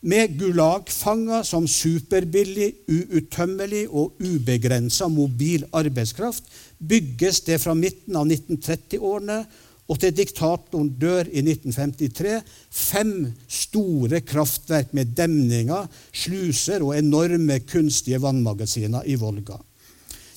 [0.00, 6.46] med Gulag-fanga som superbillig, uuttømmelig og ubegrensa mobil arbeidskraft
[6.78, 9.40] bygges det fra midten av 1930-årene
[9.88, 12.34] og til diktatoren dør i 1953,
[12.68, 13.12] fem
[13.48, 19.56] store kraftverk med demninger, sluser og enorme kunstige vannmagasiner i Volga.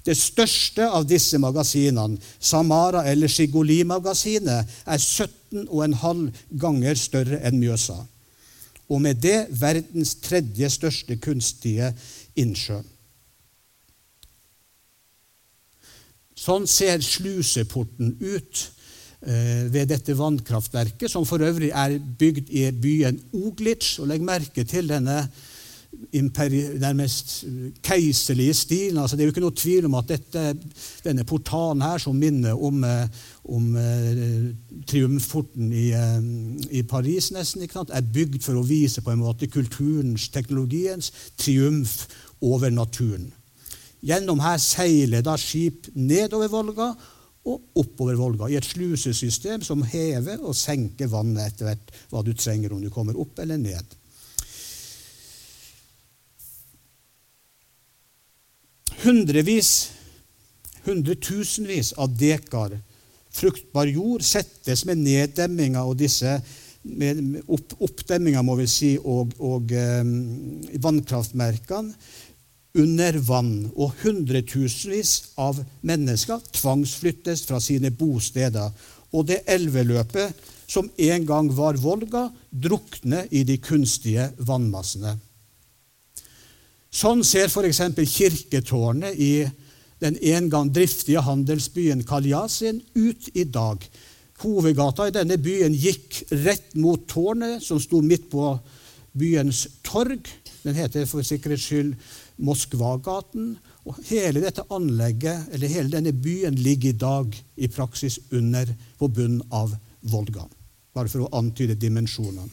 [0.02, 6.24] Det største av disse magasinene, Samara eller Shigoli-magasinet, er 17,5
[6.64, 8.00] ganger større enn Mjøsa.
[8.92, 11.94] Og med det verdens tredje største kunstige
[12.40, 12.82] innsjø.
[16.42, 18.62] Sånn ser sluseporten ut
[19.22, 24.00] eh, ved dette vannkraftverket, som for øvrig er bygd i byen Oglitz.
[24.02, 25.24] Og legg merke til denne
[26.14, 27.46] nærmest
[27.84, 28.98] keiserlige stilen.
[28.98, 30.46] Altså, det er jo ikke noe tvil om at dette,
[31.06, 33.08] denne portalen her, som minner om, eh,
[33.46, 34.50] om uh,
[34.88, 36.24] triumfporten i, uh,
[36.72, 42.08] i, Paris, nesten, er bygd for å vise på en måte kulturens, teknologiens triumf
[42.42, 43.32] over naturen.
[44.02, 46.92] Gjennom her seiler da skip nedover Volga
[47.46, 52.34] og oppover Volga i et slusesystem som hever og senker vannet etter hvert hva du
[52.34, 54.01] trenger, om du kommer opp eller ned.
[59.02, 59.90] Hundrevis,
[60.86, 62.76] hundretusenvis av dekar
[63.34, 66.36] fruktbar jord settes med neddemminga og disse
[66.82, 70.14] med opp, oppdemminga må vi si, og, og um,
[70.82, 71.94] vannkraftmerkene
[72.82, 78.72] under vann, og hundretusenvis av mennesker tvangsflyttes fra sine bosteder.
[79.12, 80.38] Og det elveløpet
[80.72, 85.18] som en gang var Volga, drukner i de kunstige vannmassene.
[86.92, 87.80] Sånn ser f.eks.
[88.12, 89.48] kirketårnet i
[90.04, 93.86] den en gang driftige handelsbyen Kaljasin ut i dag.
[94.42, 98.58] Hovedgata i denne byen gikk rett mot tårnet, som sto midt på
[99.16, 100.28] byens torg.
[100.66, 101.94] Den heter for sikkerhets skyld
[102.44, 103.54] Moskvagaten.
[103.88, 108.68] Og hele dette anlegget, eller hele denne byen ligger i dag i praksis under
[109.00, 109.72] på bunnen av
[110.12, 110.44] Volga.
[110.92, 112.52] Bare for å antyde dimensjonene.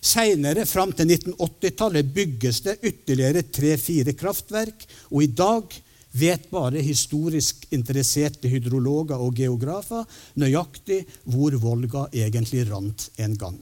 [0.00, 4.86] Seinere, fram til 1980-tallet, bygges det ytterligere tre-fire kraftverk.
[5.12, 5.76] Og i dag
[6.16, 10.06] vet bare historisk interesserte hydrologer og geografer
[10.40, 13.58] nøyaktig hvor Volga egentlig rant en gang.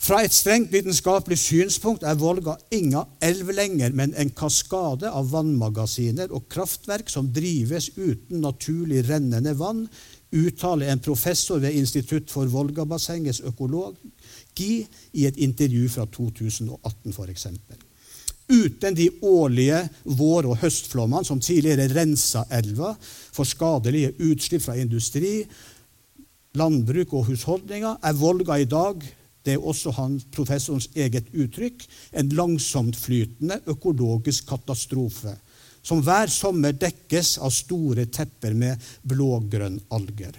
[0.00, 6.32] Fra et strengt vitenskapelig synspunkt er Volga inga elv lenger, men en kaskade av vannmagasiner
[6.32, 9.84] og kraftverk som drives uten naturlig rennende vann,
[10.32, 17.46] uttaler en professor ved Institutt for Volgabassengets økologi i et intervju fra 2018 f.eks.
[18.50, 25.44] Uten de årlige vår- og høstflommene som tidligere rensa elva for skadelige utslipp fra industri,
[26.58, 29.06] landbruk og husholdninger, er Volga i dag
[29.44, 35.32] det er også han, professorens eget uttrykk, en langsomtflytende økologisk katastrofe
[35.82, 40.36] som hver sommer dekkes av store tepper med blågrønn alger.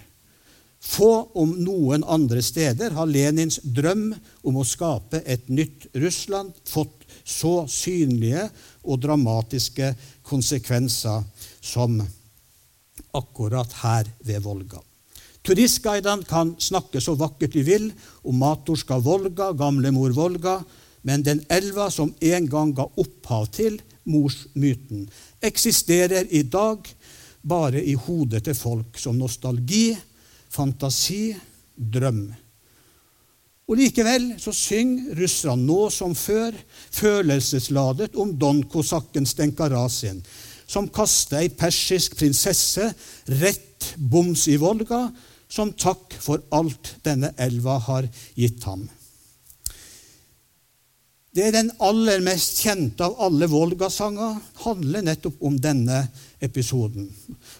[0.82, 4.08] Få, om noen andre steder, har Lenins drøm
[4.42, 8.48] om å skape et nytt Russland fått så synlige
[8.82, 9.92] og dramatiske
[10.26, 11.22] konsekvenser
[11.62, 12.00] som
[13.14, 14.82] akkurat her ved Volga.
[15.42, 17.88] Turistguidene kan snakke så vakkert de vil
[18.26, 20.60] om Matorska Volga, gamlemor Volga,
[21.02, 25.08] men den elva som en gang ga opphav til morsmyten,
[25.42, 26.86] eksisterer i dag
[27.42, 29.90] bare i hodet til folk som nostalgi,
[30.52, 31.32] fantasi,
[31.76, 32.24] drøm.
[33.70, 36.56] Og Likevel så synger russerne nå som før
[36.92, 40.20] følelsesladet om donkosakken Stenkarasin,
[40.66, 42.90] som kasta ei persisk prinsesse
[43.40, 45.06] rett boms i Volga,
[45.52, 48.86] som takk for alt denne elva har gitt ham.
[51.32, 54.34] Det er den aller mest kjente av alle Volga-sanger
[54.66, 56.02] handler nettopp om denne
[56.44, 57.06] episoden.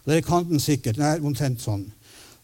[0.04, 0.98] Dere kan den sikkert.
[0.98, 1.86] Den er omtrent sånn.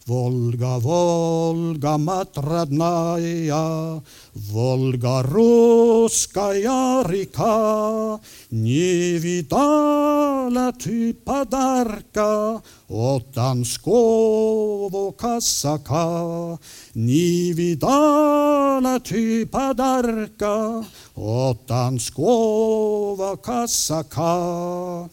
[0.08, 4.02] Volga, Volga, matradnaya,
[4.34, 16.58] Volga, ruskaya rika, не видала ты подарка от донского косака,
[16.94, 20.84] не видала ты подарка
[21.16, 25.08] от донского косака.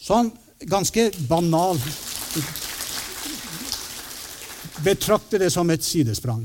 [0.00, 0.30] Sånn
[0.64, 1.76] ganske banal
[4.83, 6.43] betrakter det som et sidesprang.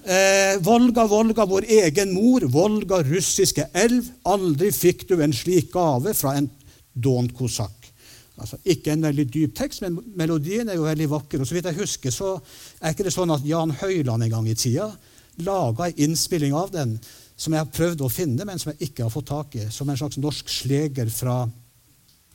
[0.00, 4.08] Eh, Volga, Volga, vår egen mor, Volga, russiske elv.
[4.24, 6.48] Aldri fikk du en slik gave fra en
[6.94, 7.76] dånt kosakk.
[8.40, 11.42] Altså, ikke en veldig dyp tekst, men melodien er jo veldig vakker.
[11.42, 12.38] Og så vidt jeg husker, så
[12.80, 14.88] er ikke det sånn at Jan Høyland en gang i tida
[15.40, 16.98] laga en innspilling av den
[17.36, 19.66] som jeg har prøvd å finne, men som jeg ikke har fått tak i.
[19.72, 21.42] Som en slags norsk sleger fra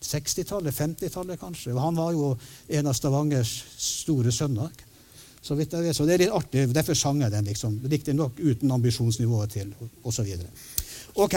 [0.05, 1.73] 60-tallet, 50-tallet kanskje.
[1.73, 2.33] Og han var jo
[2.79, 4.69] en av Stavangers store sønner.
[5.45, 6.65] Så, vidt jeg vet, så det er litt artig.
[6.73, 7.45] Derfor sang jeg den.
[7.45, 7.77] liksom.
[7.91, 10.31] Riktignok uten ambisjonsnivået til, osv.
[11.21, 11.35] Ok.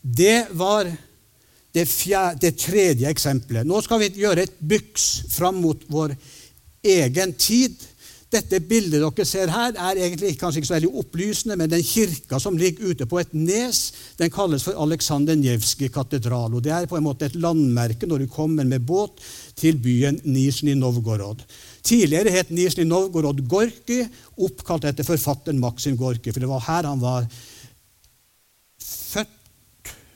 [0.00, 0.90] Det var
[1.72, 3.68] det, fjerde, det tredje eksempelet.
[3.68, 6.16] Nå skal vi gjøre et byks fram mot vår
[6.82, 7.76] egen tid.
[8.30, 12.38] Dette bildet dere ser her, er egentlig kanskje ikke så veldig opplysende, men den kirka
[12.38, 13.80] som ligger ute på et nes,
[14.20, 16.54] den kalles for Aleksandr Njevskij katedral.
[16.54, 19.18] og Det er på en måte et landmerke når du kommer med båt
[19.58, 21.42] til byen Nizjnij Novgorod.
[21.82, 24.04] Tidligere het Nizjnij Novgorod Gorki,
[24.38, 27.26] oppkalt etter forfatteren Maksim Gorki, for det var her han var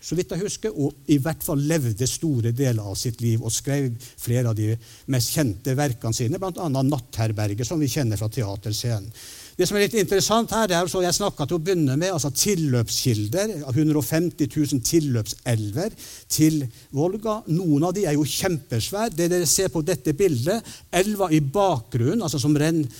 [0.05, 3.53] så vidt jeg husker, og i hvert fall levde store deler av sitt liv og
[3.53, 3.89] skrev
[4.21, 4.75] flere av de
[5.13, 6.69] mest kjente verkene sine, bl.a.
[6.69, 9.09] 'Nattherberget', som vi kjenner fra teaterscenen.
[9.55, 12.11] Det som er litt interessant her, det er så Jeg snakka til å begynne med
[12.11, 13.53] altså tilløpskilder.
[13.71, 15.95] 150 000 tilløpselver
[16.27, 17.37] til Volga.
[17.55, 19.15] Noen av de er jo kjempesvære.
[19.15, 22.91] Det dere ser på dette bildet, elva i bakgrunnen, altså som renner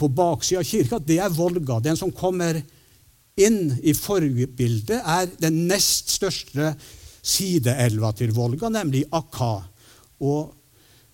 [0.00, 1.80] på baksida av kirka, det er Volga.
[1.80, 2.60] Den som kommer
[3.46, 6.74] inn i forbildet, er den nest største
[7.20, 9.52] sideelva til Volga, nemlig Akka.
[10.24, 10.54] Og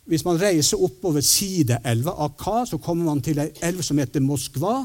[0.07, 4.79] hvis man reiser oppover sideelva Akka, så kommer man til ei elv som heter Moskva.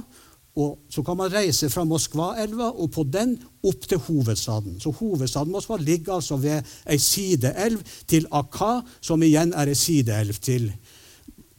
[0.60, 4.82] Og Så kan man reise fra Moskva-elva og på den opp til hovedstaden.
[4.82, 10.42] Så Hovedstaden Moskva ligger altså ved ei sideelv til Akka, som igjen er ei sideelv
[10.44, 10.68] til,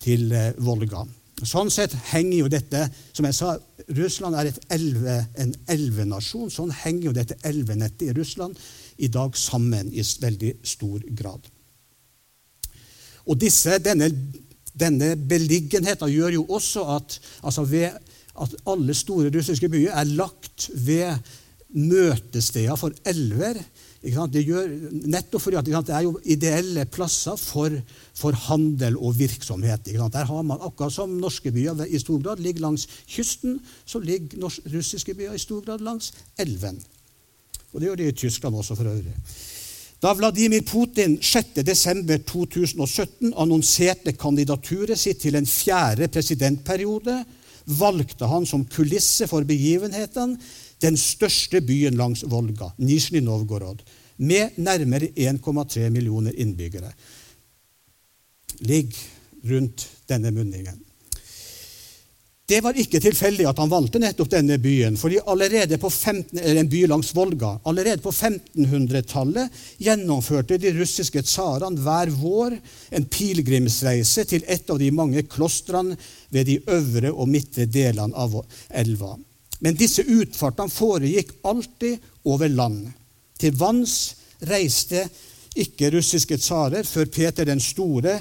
[0.01, 1.07] til eh, Volga.
[1.43, 2.85] Sånn sett henger jo dette
[3.17, 3.57] Som jeg sa,
[3.97, 6.51] Russland er elve, en elvenasjon.
[6.53, 8.59] Sånn henger jo dette elvenettet i Russland
[9.03, 11.49] i dag sammen i veldig stor grad.
[13.27, 14.09] Og disse, denne,
[14.75, 17.99] denne beliggenheten gjør jo også at, altså ved,
[18.43, 21.19] at alle store russiske byer er lagt ved
[21.73, 23.61] møtesteder for elver
[24.03, 24.67] det gjør,
[25.07, 27.71] nettopp fordi det er jo ideelle plasser for,
[28.19, 29.87] for handel og virksomhet.
[29.87, 34.39] Der har man, Akkurat som norske byer i stor grad ligger langs kysten, så ligger
[34.43, 36.83] norsk, russiske byer i stor grad langs elven.
[37.73, 39.15] Og Det gjør de i Tyskland også, for øvrig.
[40.03, 47.21] Da Vladimir Putin 6.12.2017 annonserte kandidaturet sitt til en fjerde presidentperiode,
[47.67, 50.39] valgte han som kulisse for begivenhetene
[50.83, 53.83] den største byen langs Volga, Nizjnij Novgorod,
[54.23, 56.93] med nærmere 1,3 millioner innbyggere.
[58.67, 58.97] Ligg
[59.49, 60.81] rundt denne munningen.
[62.53, 64.97] Det var ikke tilfeldig at han valgte nettopp denne byen.
[65.01, 69.49] fordi allerede på 15, en by langs Volga, allerede på 1500-tallet
[69.81, 72.59] gjennomførte de russiske tsarene hver vår
[72.91, 75.97] en pilegrimsreise til et av de mange klostrene
[76.29, 78.37] ved de øvre og midtre delene av
[78.69, 79.15] elva.
[79.65, 82.85] Men disse utfartene foregikk alltid over land.
[83.41, 83.97] Til vanns
[84.45, 85.07] reiste
[85.57, 88.21] ikke russiske tsarer før Peter den store,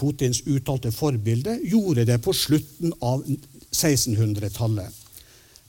[0.00, 4.96] Putins uttalte forbilde, gjorde det på slutten av 1600-tallet.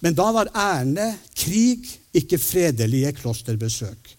[0.02, 1.86] Men da var ærende krig,
[2.18, 4.16] ikke fredelige klosterbesøk.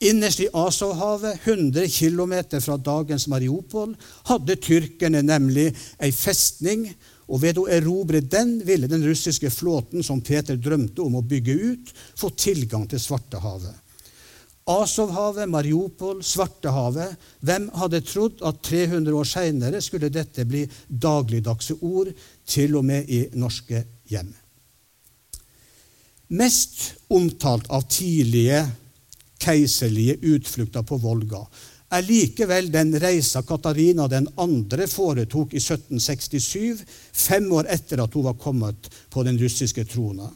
[0.00, 2.34] Innerst i Azovhavet, 100 km
[2.64, 3.92] fra dagens Mariupol,
[4.30, 5.68] hadde tyrkerne nemlig
[6.00, 6.86] ei festning
[7.30, 11.54] og ved å erobre den ville den russiske flåten som Peter drømte om å bygge
[11.54, 13.76] ut, få tilgang til Svartehavet.
[14.68, 22.12] Azovhavet, Mariupol, Svartehavet Hvem hadde trodd at 300 år seinere skulle dette bli dagligdagse ord,
[22.46, 24.30] til og med i norske hjem?
[26.30, 28.62] Mest omtalt av tidlige
[29.40, 31.42] keiserlige utflukter på Volga
[31.90, 34.86] er likevel den reisa Katarina 2.
[34.86, 40.30] foretok i 1767, fem år etter at hun var kommet på den russiske trona.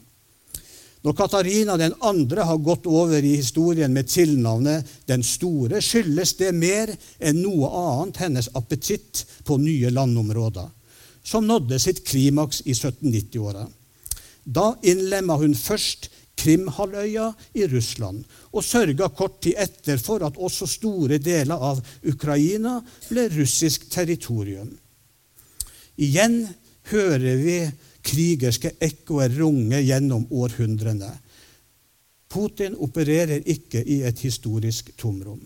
[1.04, 6.52] Når Katarina den andre har gått over i historien med tilnavnet Den store, skyldes det
[6.56, 10.70] mer enn noe annet hennes appetitt på nye landområder,
[11.22, 13.66] som nådde sitt klimaks i 1790-åra.
[14.44, 16.08] Da innlemma hun først
[16.40, 22.78] Krimhalvøya i Russland og sørga kort tid etter for at også store deler av Ukraina
[23.10, 24.72] ble russisk territorium.
[26.00, 26.46] Igjen
[26.90, 27.58] hører vi
[28.04, 31.10] krigerske ekkoer runge gjennom århundrene.
[32.30, 35.42] Putin opererer ikke i et historisk tomrom.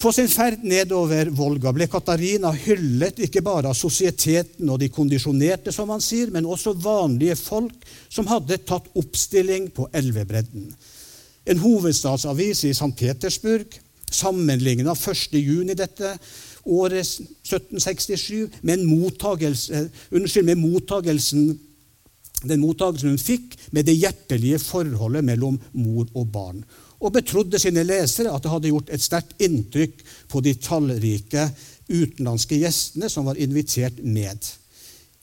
[0.00, 5.74] På sin ferd nedover Volga ble Katarina hyllet ikke bare av sosieteten og de kondisjonerte,
[5.76, 10.70] som han sier, men også vanlige folk som hadde tatt oppstilling på elvebredden.
[11.44, 12.94] En hovedstadsavis i St.
[12.96, 13.76] Petersburg
[14.10, 16.14] sammenligna 1.6 dette
[16.64, 18.84] året 1767 med,
[20.10, 21.58] unnskyld, med mottagelsen,
[22.42, 26.62] den mottagelsen hun fikk med det hjertelige forholdet mellom mor og barn
[27.00, 31.46] og betrodde sine lesere at det hadde gjort et sterkt inntrykk på de tallrike
[31.88, 34.44] utenlandske gjestene som var invitert med.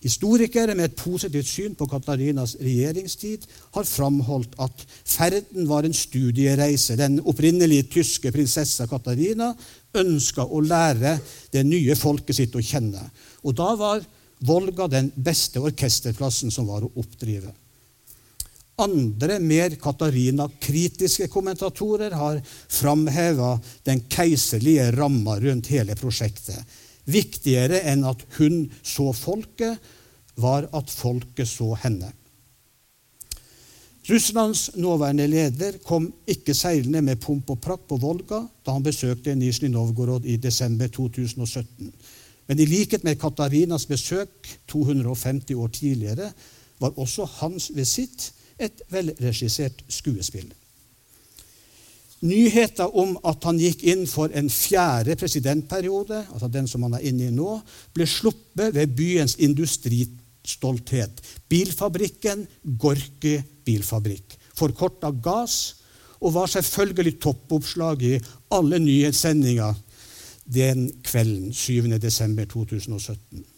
[0.05, 6.95] Historikere med et positivt syn på Katarinas regjeringstid har framholdt at ferden var en studiereise.
[6.99, 9.49] Den opprinnelige tyske prinsessa Katarina
[9.97, 11.15] ønska å lære
[11.53, 13.01] det nye folket sitt å kjenne.
[13.41, 14.05] Og da var
[14.45, 17.49] Volga den beste orkesterplassen som var å oppdrive.
[18.77, 23.55] Andre, mer Katarina-kritiske kommentatorer har framheva
[23.89, 26.61] den keiserlige ramma rundt hele prosjektet.
[27.07, 29.79] Viktigere enn at hun så folket,
[30.37, 32.11] var at folket så henne.
[34.07, 39.33] Russlands nåværende leder kom ikke seilende med pomp og prakt på Volga da han besøkte
[39.35, 41.89] Nizjnij Novgorod i desember 2017.
[42.47, 46.31] Men i likhet med Katarinas besøk 250 år tidligere
[46.79, 50.47] var også hans visitt et velregissert skuespill.
[52.25, 57.05] Nyheten om at han gikk inn for en fjerde presidentperiode, altså den som han er
[57.05, 57.59] inne i nå,
[57.93, 61.21] ble sluppet ved byens industristolthet.
[61.49, 62.47] Bilfabrikken
[62.81, 63.35] Gorki
[63.67, 64.33] bilfabrikk.
[64.57, 65.75] Forkorta GAS,
[66.17, 68.15] og var selvfølgelig toppoppslag i
[68.57, 69.77] alle nyhetssendinger
[70.49, 73.56] den kvelden 7.12.2017.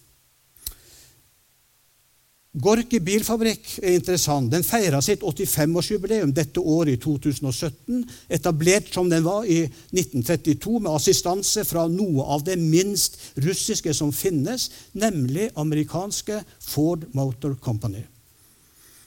[2.58, 4.50] Gorki bilfabrikk er interessant.
[4.50, 8.02] Den feira sitt 85-årsjubileum dette året i 2017.
[8.34, 14.10] Etablert som den var i 1932, med assistanse fra noe av det minst russiske som
[14.10, 16.42] finnes, nemlig amerikanske
[16.72, 18.02] Ford Motor Company.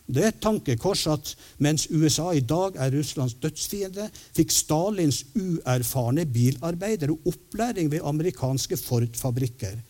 [0.06, 6.28] Det er et tankekors at mens USA i dag er Russlands dødsfiende, fikk Stalins uerfarne
[6.30, 9.80] bilarbeidere opplæring ved amerikanske Ford-fabrikker.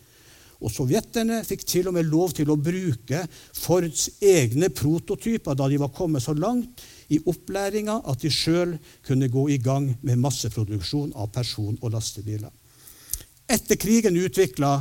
[0.63, 3.25] Og Sovjeterne fikk til og med lov til å bruke
[3.59, 9.31] Fords egne prototyper da de var kommet så langt i opplæringa at de sjøl kunne
[9.31, 12.51] gå i gang med masseproduksjon av person- og lastebiler.
[13.43, 14.77] Etter krigen utvikla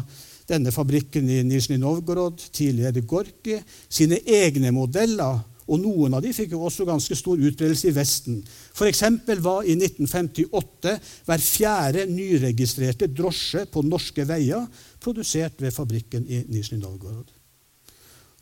[0.49, 3.59] denne fabrikken i Nizjnij Novgorod, tidligere Gorki,
[3.91, 8.41] sine egne modeller og noen av dem fikk jo også ganske stor utbredelse i Vesten.
[8.75, 9.03] F.eks.
[9.45, 10.97] var i 1958
[11.29, 14.67] hver fjerde nyregistrerte drosje på norske veier
[15.03, 17.31] produsert ved fabrikken i Nizjnij Novgorod.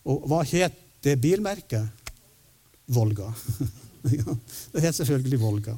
[0.05, 1.89] Og hva het det bilmerket?
[2.91, 3.31] Volga.
[4.73, 5.77] det het selvfølgelig Volga.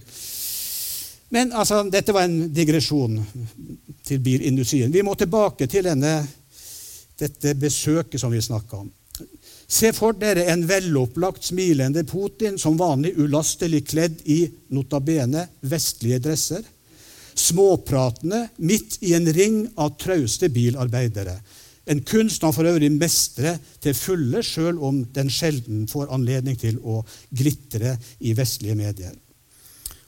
[1.33, 3.21] Men altså, dette var en digresjon
[4.05, 4.93] til bilindustrien.
[4.93, 6.19] Vi må tilbake til denne,
[7.19, 8.91] dette besøket som vi snakka om.
[9.73, 14.43] Se for dere en velopplagt, smilende Putin, som vanlig ulastelig kledd i
[14.77, 16.67] notabene vestlige dresser.
[17.35, 21.39] Småpratende midt i en ring av trauste bilarbeidere.
[21.91, 26.79] En kunst han for øvrig mestrer til fulle, sjøl om den sjelden får anledning til
[26.79, 27.01] å
[27.35, 29.17] glitre i vestlige medier.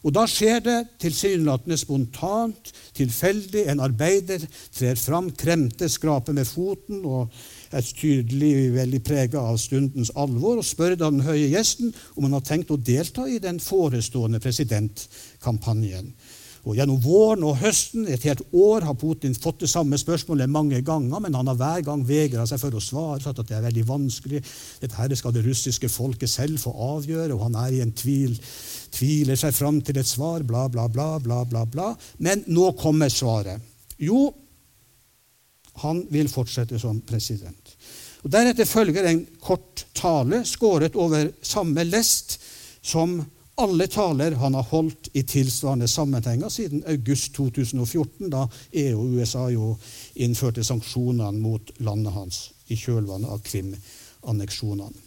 [0.04, 3.62] Og da skjer det tilsynelatende spontant, tilfeldig.
[3.72, 4.42] En arbeider
[4.74, 7.32] trer fram, kremter, skraper med foten og
[7.74, 12.36] er tydelig veldig prega av stundens alvor, og spør da den høye gjesten om han
[12.36, 16.12] har tenkt å delta i den forestående presidentkampanjen.
[16.64, 20.80] Og Gjennom våren og høsten, et helt år, har Putin fått det samme spørsmålet mange
[20.84, 23.66] ganger, men han har hver gang vegra seg for å svare, sagt at det er
[23.66, 24.40] veldig vanskelig.
[24.80, 28.38] Dette her skal det russiske folket selv få avgjøre, og han er i en tvil,
[28.96, 31.90] tviler seg fram til et svar, bla, bla, bla, bla, bla, bla.
[32.24, 33.60] Men nå kommer svaret.
[34.00, 34.30] Jo,
[35.84, 37.76] han vil fortsette som president.
[38.24, 42.38] Og Deretter følger en kort tale skåret over samme lest
[42.84, 43.18] som
[43.56, 49.46] alle taler han har holdt i tilsvarende sammenhenger siden august 2014, da EU og USA
[49.52, 49.74] jo
[50.14, 54.98] innførte sanksjonene mot landet hans i kjølvannet av Krim-anneksjonene.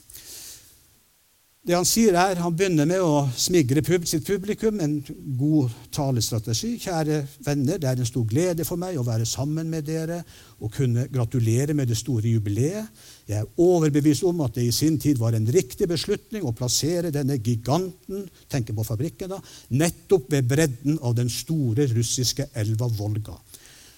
[1.67, 5.01] Det Han sier er, han begynner med å smigre pub sitt publikum, en
[5.35, 6.77] god talestrategi.
[6.79, 10.21] Kjære venner, det er en stor glede for meg å være sammen med dere
[10.63, 12.87] og kunne gratulere med det store jubileet.
[13.27, 17.11] Jeg er overbevist om at det i sin tid var en riktig beslutning å plassere
[17.11, 19.43] denne giganten tenker på fabrikken da,
[19.75, 23.35] nettopp ved bredden av den store russiske elva Volga.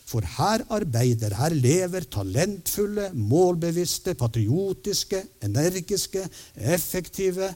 [0.09, 6.23] For her arbeider, her lever talentfulle, målbevisste, patriotiske, energiske,
[6.57, 7.51] effektive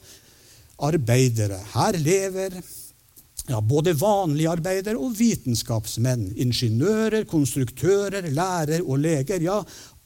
[0.77, 1.57] arbeidere.
[1.73, 2.59] Her lever
[3.49, 6.29] ja, både vanlige arbeidere og vitenskapsmenn.
[6.37, 9.41] Ingeniører, konstruktører, lærer og leger.
[9.41, 9.59] Ja,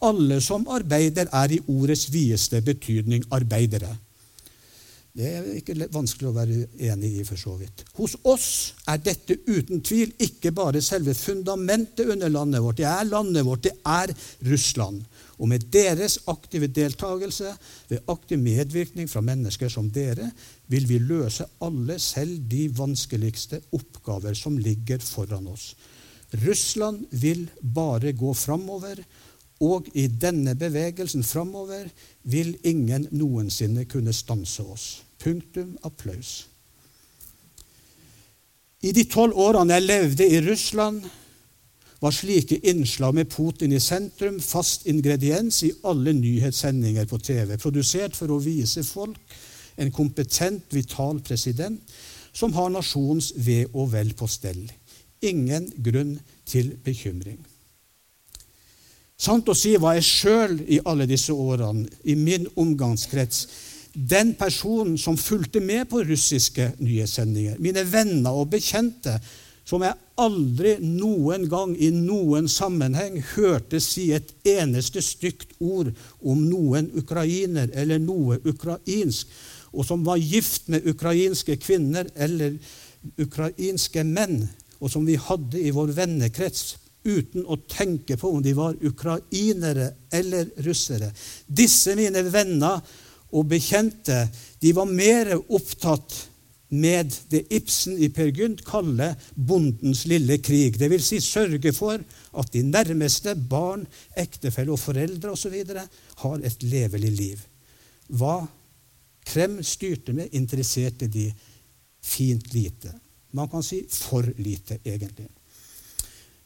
[0.07, 3.97] alle som arbeider, er i ordets videste betydning arbeidere.
[5.17, 6.55] Det er ikke vanskelig å være
[6.91, 7.81] enig i, for så vidt.
[7.97, 8.49] Hos oss
[8.85, 12.77] er dette uten tvil ikke bare selve fundamentet under landet vårt.
[12.77, 14.13] Det er landet vårt, det er
[14.45, 15.01] Russland.
[15.41, 17.55] Og med deres aktive deltakelse,
[17.89, 20.29] ved aktiv medvirkning fra mennesker som dere,
[20.69, 25.71] vil vi løse alle, selv de vanskeligste oppgaver som ligger foran oss.
[26.45, 29.01] Russland vil bare gå framover,
[29.57, 31.87] Og i denne bevegelsen framover
[32.29, 35.06] vil ingen noensinne kunne stanse oss.
[35.27, 36.45] Punktum applaus.
[38.79, 41.01] I de tolv årene jeg levde i Russland,
[41.99, 48.15] var slike innslag med Putin i sentrum fast ingrediens i alle nyhetssendinger på TV, produsert
[48.15, 49.35] for å vise folk
[49.81, 51.81] en kompetent, vital president
[52.37, 54.63] som har nasjonens ve og vel på stell.
[55.25, 57.41] Ingen grunn til bekymring.
[59.17, 63.47] Sant å si var jeg sjøl i alle disse årene, i min omgangskrets,
[63.97, 67.57] den personen som fulgte med på russiske nyhetssendinger.
[67.57, 69.15] Mine venner og bekjente
[69.67, 75.89] som jeg aldri noen gang i noen sammenheng hørte si et eneste stygt ord
[76.21, 79.27] om noen ukrainer eller noe ukrainsk,
[79.73, 82.55] og som var gift med ukrainske kvinner eller
[83.19, 84.45] ukrainske menn,
[84.79, 86.77] og som vi hadde i vår vennekrets
[87.07, 91.09] uten å tenke på om de var ukrainere eller russere.
[91.47, 92.79] Disse mine venner
[93.31, 94.25] og bekjente
[94.61, 96.15] de var mer opptatt
[96.69, 100.77] med det Ibsen i Per Gynt kaller 'bondens lille krig'.
[100.77, 101.05] Dvs.
[101.05, 101.99] Si sørge for
[102.39, 105.63] at de nærmeste, barn, ektefelle og foreldre osv.
[106.17, 107.39] har et levelig liv.
[108.09, 108.47] Hva
[109.27, 111.33] Krem styrte med, interesserte de
[112.03, 112.93] fint lite.
[113.31, 115.27] Man kan si for lite, egentlig.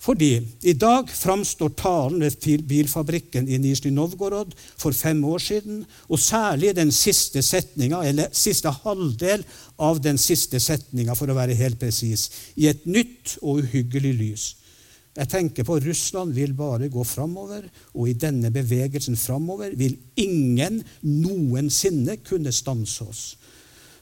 [0.01, 0.31] Fordi
[0.65, 6.73] i dag framstår talen ved bilfabrikken i Nizjnij Novgorod for fem år siden, og særlig
[6.75, 9.45] den siste setninga, eller siste halvdel
[9.77, 14.47] av den siste setninga, for å være helt presis, i et nytt og uhyggelig lys.
[15.11, 20.81] Jeg tenker på Russland vil bare gå framover, og i denne bevegelsen framover vil ingen
[21.03, 23.23] noensinne kunne stanse oss.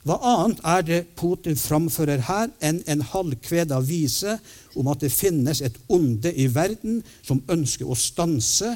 [0.08, 4.38] Hva annet er det Putin framfører her enn en halvkveda vise
[4.78, 8.76] om at det finnes et onde i verden som ønsker å stanse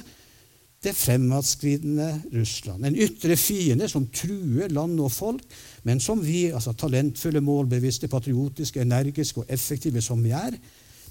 [0.83, 2.85] det fremadskridende Russland.
[2.85, 5.43] En ytre fiende som truer land og folk,
[5.87, 10.57] men som vi, altså talentfulle, målbevisste, patriotiske, energiske og effektive som vi er,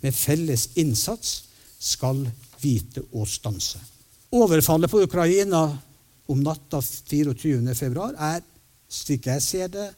[0.03, 1.39] med felles innsats
[1.83, 2.21] skal
[2.63, 3.81] vite å stanse.
[4.33, 5.65] Overfallet på Ukraina
[6.33, 8.43] om natta 24.2 er
[8.93, 9.89] slik jeg ser det,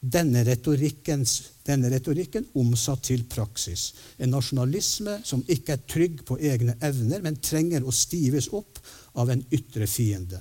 [0.00, 1.24] denne retorikken,
[1.66, 3.92] denne retorikken omsatt til praksis.
[4.18, 8.78] En nasjonalisme som ikke er trygg på egne evner, men trenger å stives opp
[9.18, 10.40] av en ytre fiende.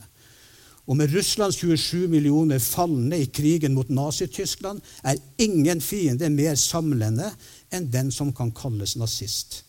[0.87, 7.33] Og med Russlands 27 millioner falne i krigen mot Nazi-Tyskland er ingen fiende mer samlende
[7.75, 9.63] enn den som kan kalles nazist.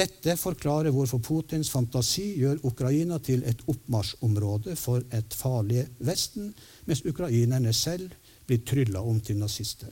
[0.00, 6.54] Dette forklarer hvorfor Putins fantasi gjør Ukraina til et oppmarsjområde for et farlig Vesten,
[6.86, 8.14] mens ukrainerne selv
[8.50, 9.90] blir trylla om til nazister.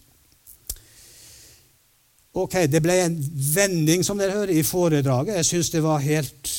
[2.39, 3.17] Ok, Det ble en
[3.55, 5.39] vending som dere hører, i foredraget.
[5.41, 6.51] Jeg syns det var helt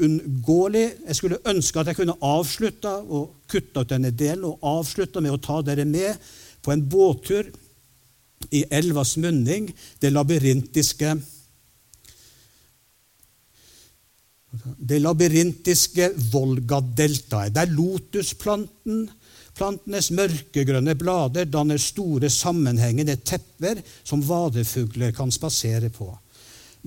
[0.00, 0.86] uunngåelig.
[1.06, 5.34] Jeg skulle ønske at jeg kunne avslutta og kutta ut denne delen og avslutta med
[5.34, 6.16] å ta dere med
[6.62, 7.50] på en båttur
[8.50, 9.68] i elvas munning,
[10.00, 11.12] det labyrintiske
[14.88, 19.04] det labyrintiske Volga-deltaet, der lotusplanten,
[19.56, 26.10] plantenes mørkegrønne blader danner store, sammenhengende tepper som vadefugler kan spasere på.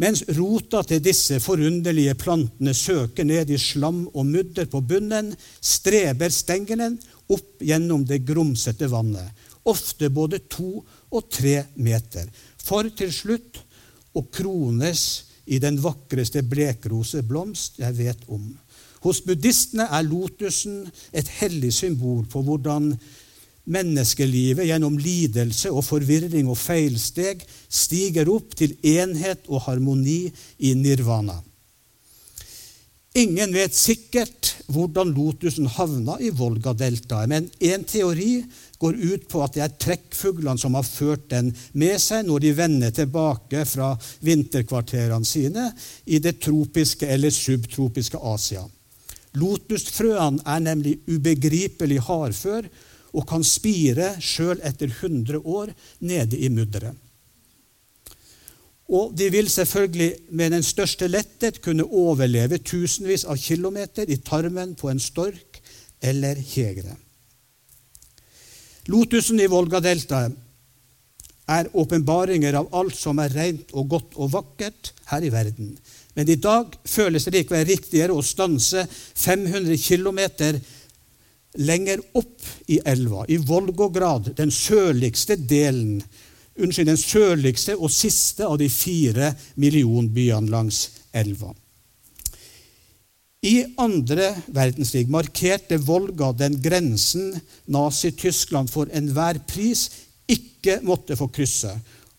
[0.02, 5.30] Mens rota til disse forunderlige plantene søker ned i slam og mudder på bunnen,
[5.62, 6.98] streber stengelen
[7.30, 9.30] opp gjennom det grumsete vannet,
[9.70, 10.82] ofte både to
[11.14, 12.26] og tre meter,
[12.58, 13.62] for til slutt
[14.18, 15.06] å krones
[15.46, 18.50] i den vakreste blekroseblomst jeg vet om.
[19.04, 22.94] Hos buddhistene er lotusen et hellig symbol på hvordan
[23.64, 30.28] menneskelivet gjennom lidelse og forvirring og feilsteg stiger opp til enhet og harmoni
[30.60, 31.40] i nirvana.
[33.14, 38.40] Ingen vet sikkert hvordan lotusen havna i Volga-deltaet, men én teori
[38.82, 42.56] går ut på at det er trekkfuglene som har ført den med seg når de
[42.58, 43.92] vender tilbake fra
[44.26, 45.70] vinterkvarterene sine
[46.10, 48.66] i det tropiske eller subtropiske Asia.
[49.40, 52.68] Lotusfrøene er nemlig ubegripelig hardfør
[53.14, 55.74] og kan spire sjøl etter 100 år
[56.06, 56.94] nede i mudderet.
[58.94, 64.76] Og de vil selvfølgelig med den største letthet kunne overleve tusenvis av kilometer i tarmen
[64.78, 65.62] på en stork
[66.04, 66.98] eller hegre.
[68.92, 70.36] Lotusen i Volgadeltaet
[71.54, 75.74] er åpenbaringer av alt som er rent og godt og vakkert her i verden.
[76.14, 80.20] Men i dag føles det likevel riktigere å stanse 500 km
[81.64, 86.02] lenger opp i elva, i Volgograd, den sørligste delen
[86.60, 91.54] unnskyld, den sørligste og siste av de fire millionbyene langs elva.
[93.44, 97.34] I andre verdenskrig markerte Volga den grensen
[97.68, 99.90] Nazi-Tyskland for enhver pris
[100.32, 101.74] ikke måtte få krysse.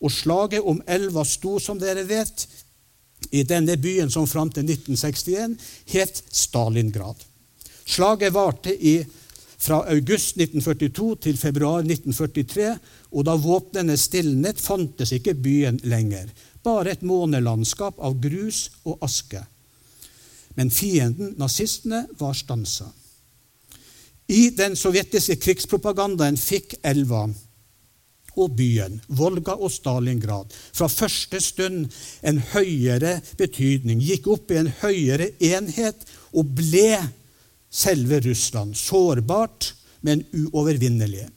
[0.04, 2.44] Og slaget om elva sto, som dere vet,
[3.30, 5.56] i denne byen som fram til 1961
[5.92, 7.20] het Stalingrad.
[7.84, 8.98] Slaget varte i,
[9.58, 12.74] fra august 1942 til februar 1943,
[13.12, 16.28] og da våpnene stilnet, fantes ikke byen lenger.
[16.64, 19.44] Bare et månelandskap av grus og aske.
[20.54, 22.90] Men fienden, nazistene, var stansa.
[24.28, 27.26] I den sovjetiske krigspropagandaen fikk elva
[28.40, 31.86] og byen, Volga og Stalingrad, fra første stund
[32.22, 36.98] en høyere betydning, gikk opp i en høyere enhet og ble
[37.74, 38.74] selve Russland.
[38.78, 39.72] Sårbart,
[40.04, 41.28] men uovervinnelig.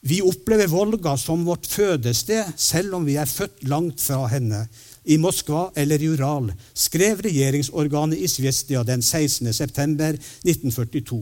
[0.00, 4.62] Vi opplever Volga som vårt fødested, selv om vi er født langt fra henne.
[5.04, 9.50] I Moskva eller i Ural, skrev regjeringsorganet i Svestia den 16.
[9.52, 11.18] september 1942.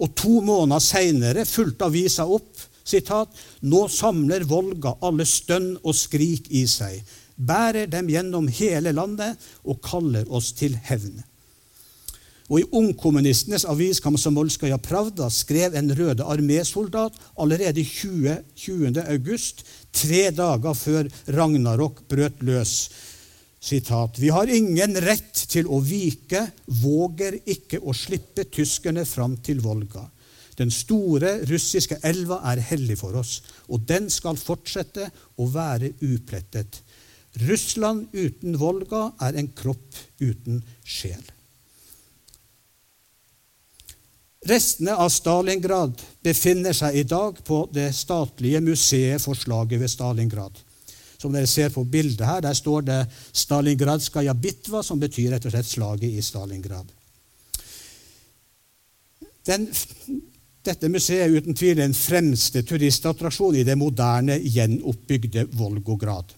[0.00, 3.32] Og to måneder seinere fulgte avisa opp Sitat,
[3.62, 7.00] Nå samler Volga alle stønn og skrik i seg,
[7.36, 11.22] bærer dem gjennom hele landet og kaller oss til hevn.
[12.50, 18.40] Og I ungkommunistenes avis Kamsomolskaja Pravda skrev en Røde armésoldat allerede 20.
[18.58, 19.04] 20.
[19.06, 19.62] august,
[19.94, 22.90] tre dager før Ragnarok brøt løs.
[23.60, 26.46] Sitat, Vi har ingen rett til å vike,
[26.80, 30.08] våger ikke å slippe tyskerne fram til Volga.
[30.60, 33.38] Den store russiske elva er hellig for oss,
[33.72, 35.08] og den skal fortsette
[35.40, 36.82] å være uplettet.
[37.46, 41.22] Russland uten Volga er en kropp uten sjel.
[44.50, 50.56] Restene av Stalingrad befinner seg i dag på det statlige museet for slaget ved Stalingrad.
[51.20, 55.52] Som dere ser på bildet her, Der står det 'Stalingradskaja bitva', som betyr rett og
[55.52, 56.88] slett slaget i Stalingrad.
[59.46, 59.68] Den
[60.64, 66.34] dette museet er uten tvil den fremste turistattraksjonen i det moderne, gjenoppbygde Volgograd.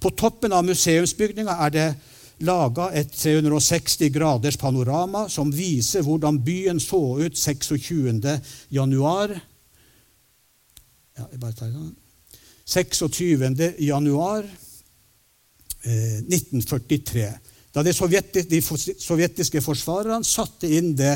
[0.00, 1.88] På toppen av museumsbygninga er det
[2.46, 8.22] laga et 360 graders panorama som viser hvordan byen så ut 26.
[8.72, 9.34] januar.
[11.18, 11.90] Ja, jeg bare tar det.
[12.70, 13.74] 26.
[13.82, 17.28] januar eh, 1943.
[17.74, 21.12] Da de, sovjetiske forsvarerne satte inn det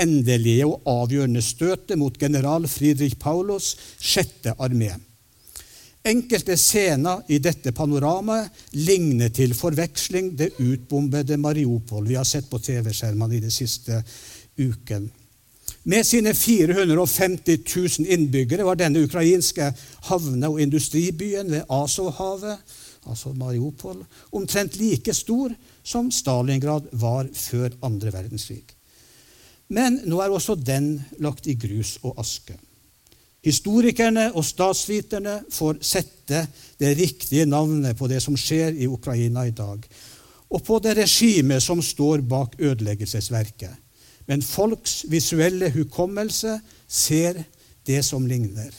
[0.00, 4.92] endelige og avgjørende støtet mot general Friedrich Paulos sjette armé.
[6.04, 12.60] Enkelte scener i dette panoramaet ligner til forveksling det utbombede Mariupol vi har sett på
[12.60, 14.02] TV-skjermene i de siste
[14.60, 15.08] uken.
[15.88, 17.58] Med sine 450
[18.00, 19.70] 000 innbyggere var denne ukrainske
[20.10, 22.60] havne- og industribyen ved Azovhavet,
[23.08, 25.52] altså Mariupol, omtrent like stor
[25.84, 28.64] som Stalingrad var før andre verdenskrig.
[29.74, 32.56] Men nå er også den lagt i grus og aske.
[33.44, 36.46] Historikerne og statsviterne får sette
[36.80, 39.82] det riktige navnet på det som skjer i Ukraina i dag,
[40.54, 43.74] og på det regimet som står bak ødeleggelsesverket.
[44.26, 46.56] Men folks visuelle hukommelse
[46.88, 47.42] ser
[47.84, 48.70] det som ligner.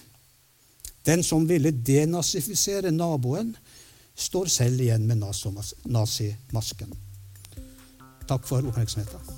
[1.06, 3.54] Den som ville denazifisere naboen,
[4.16, 5.20] står selv igjen med
[5.86, 6.93] nazimasken.
[8.26, 9.35] Takk for oppmerksomheten.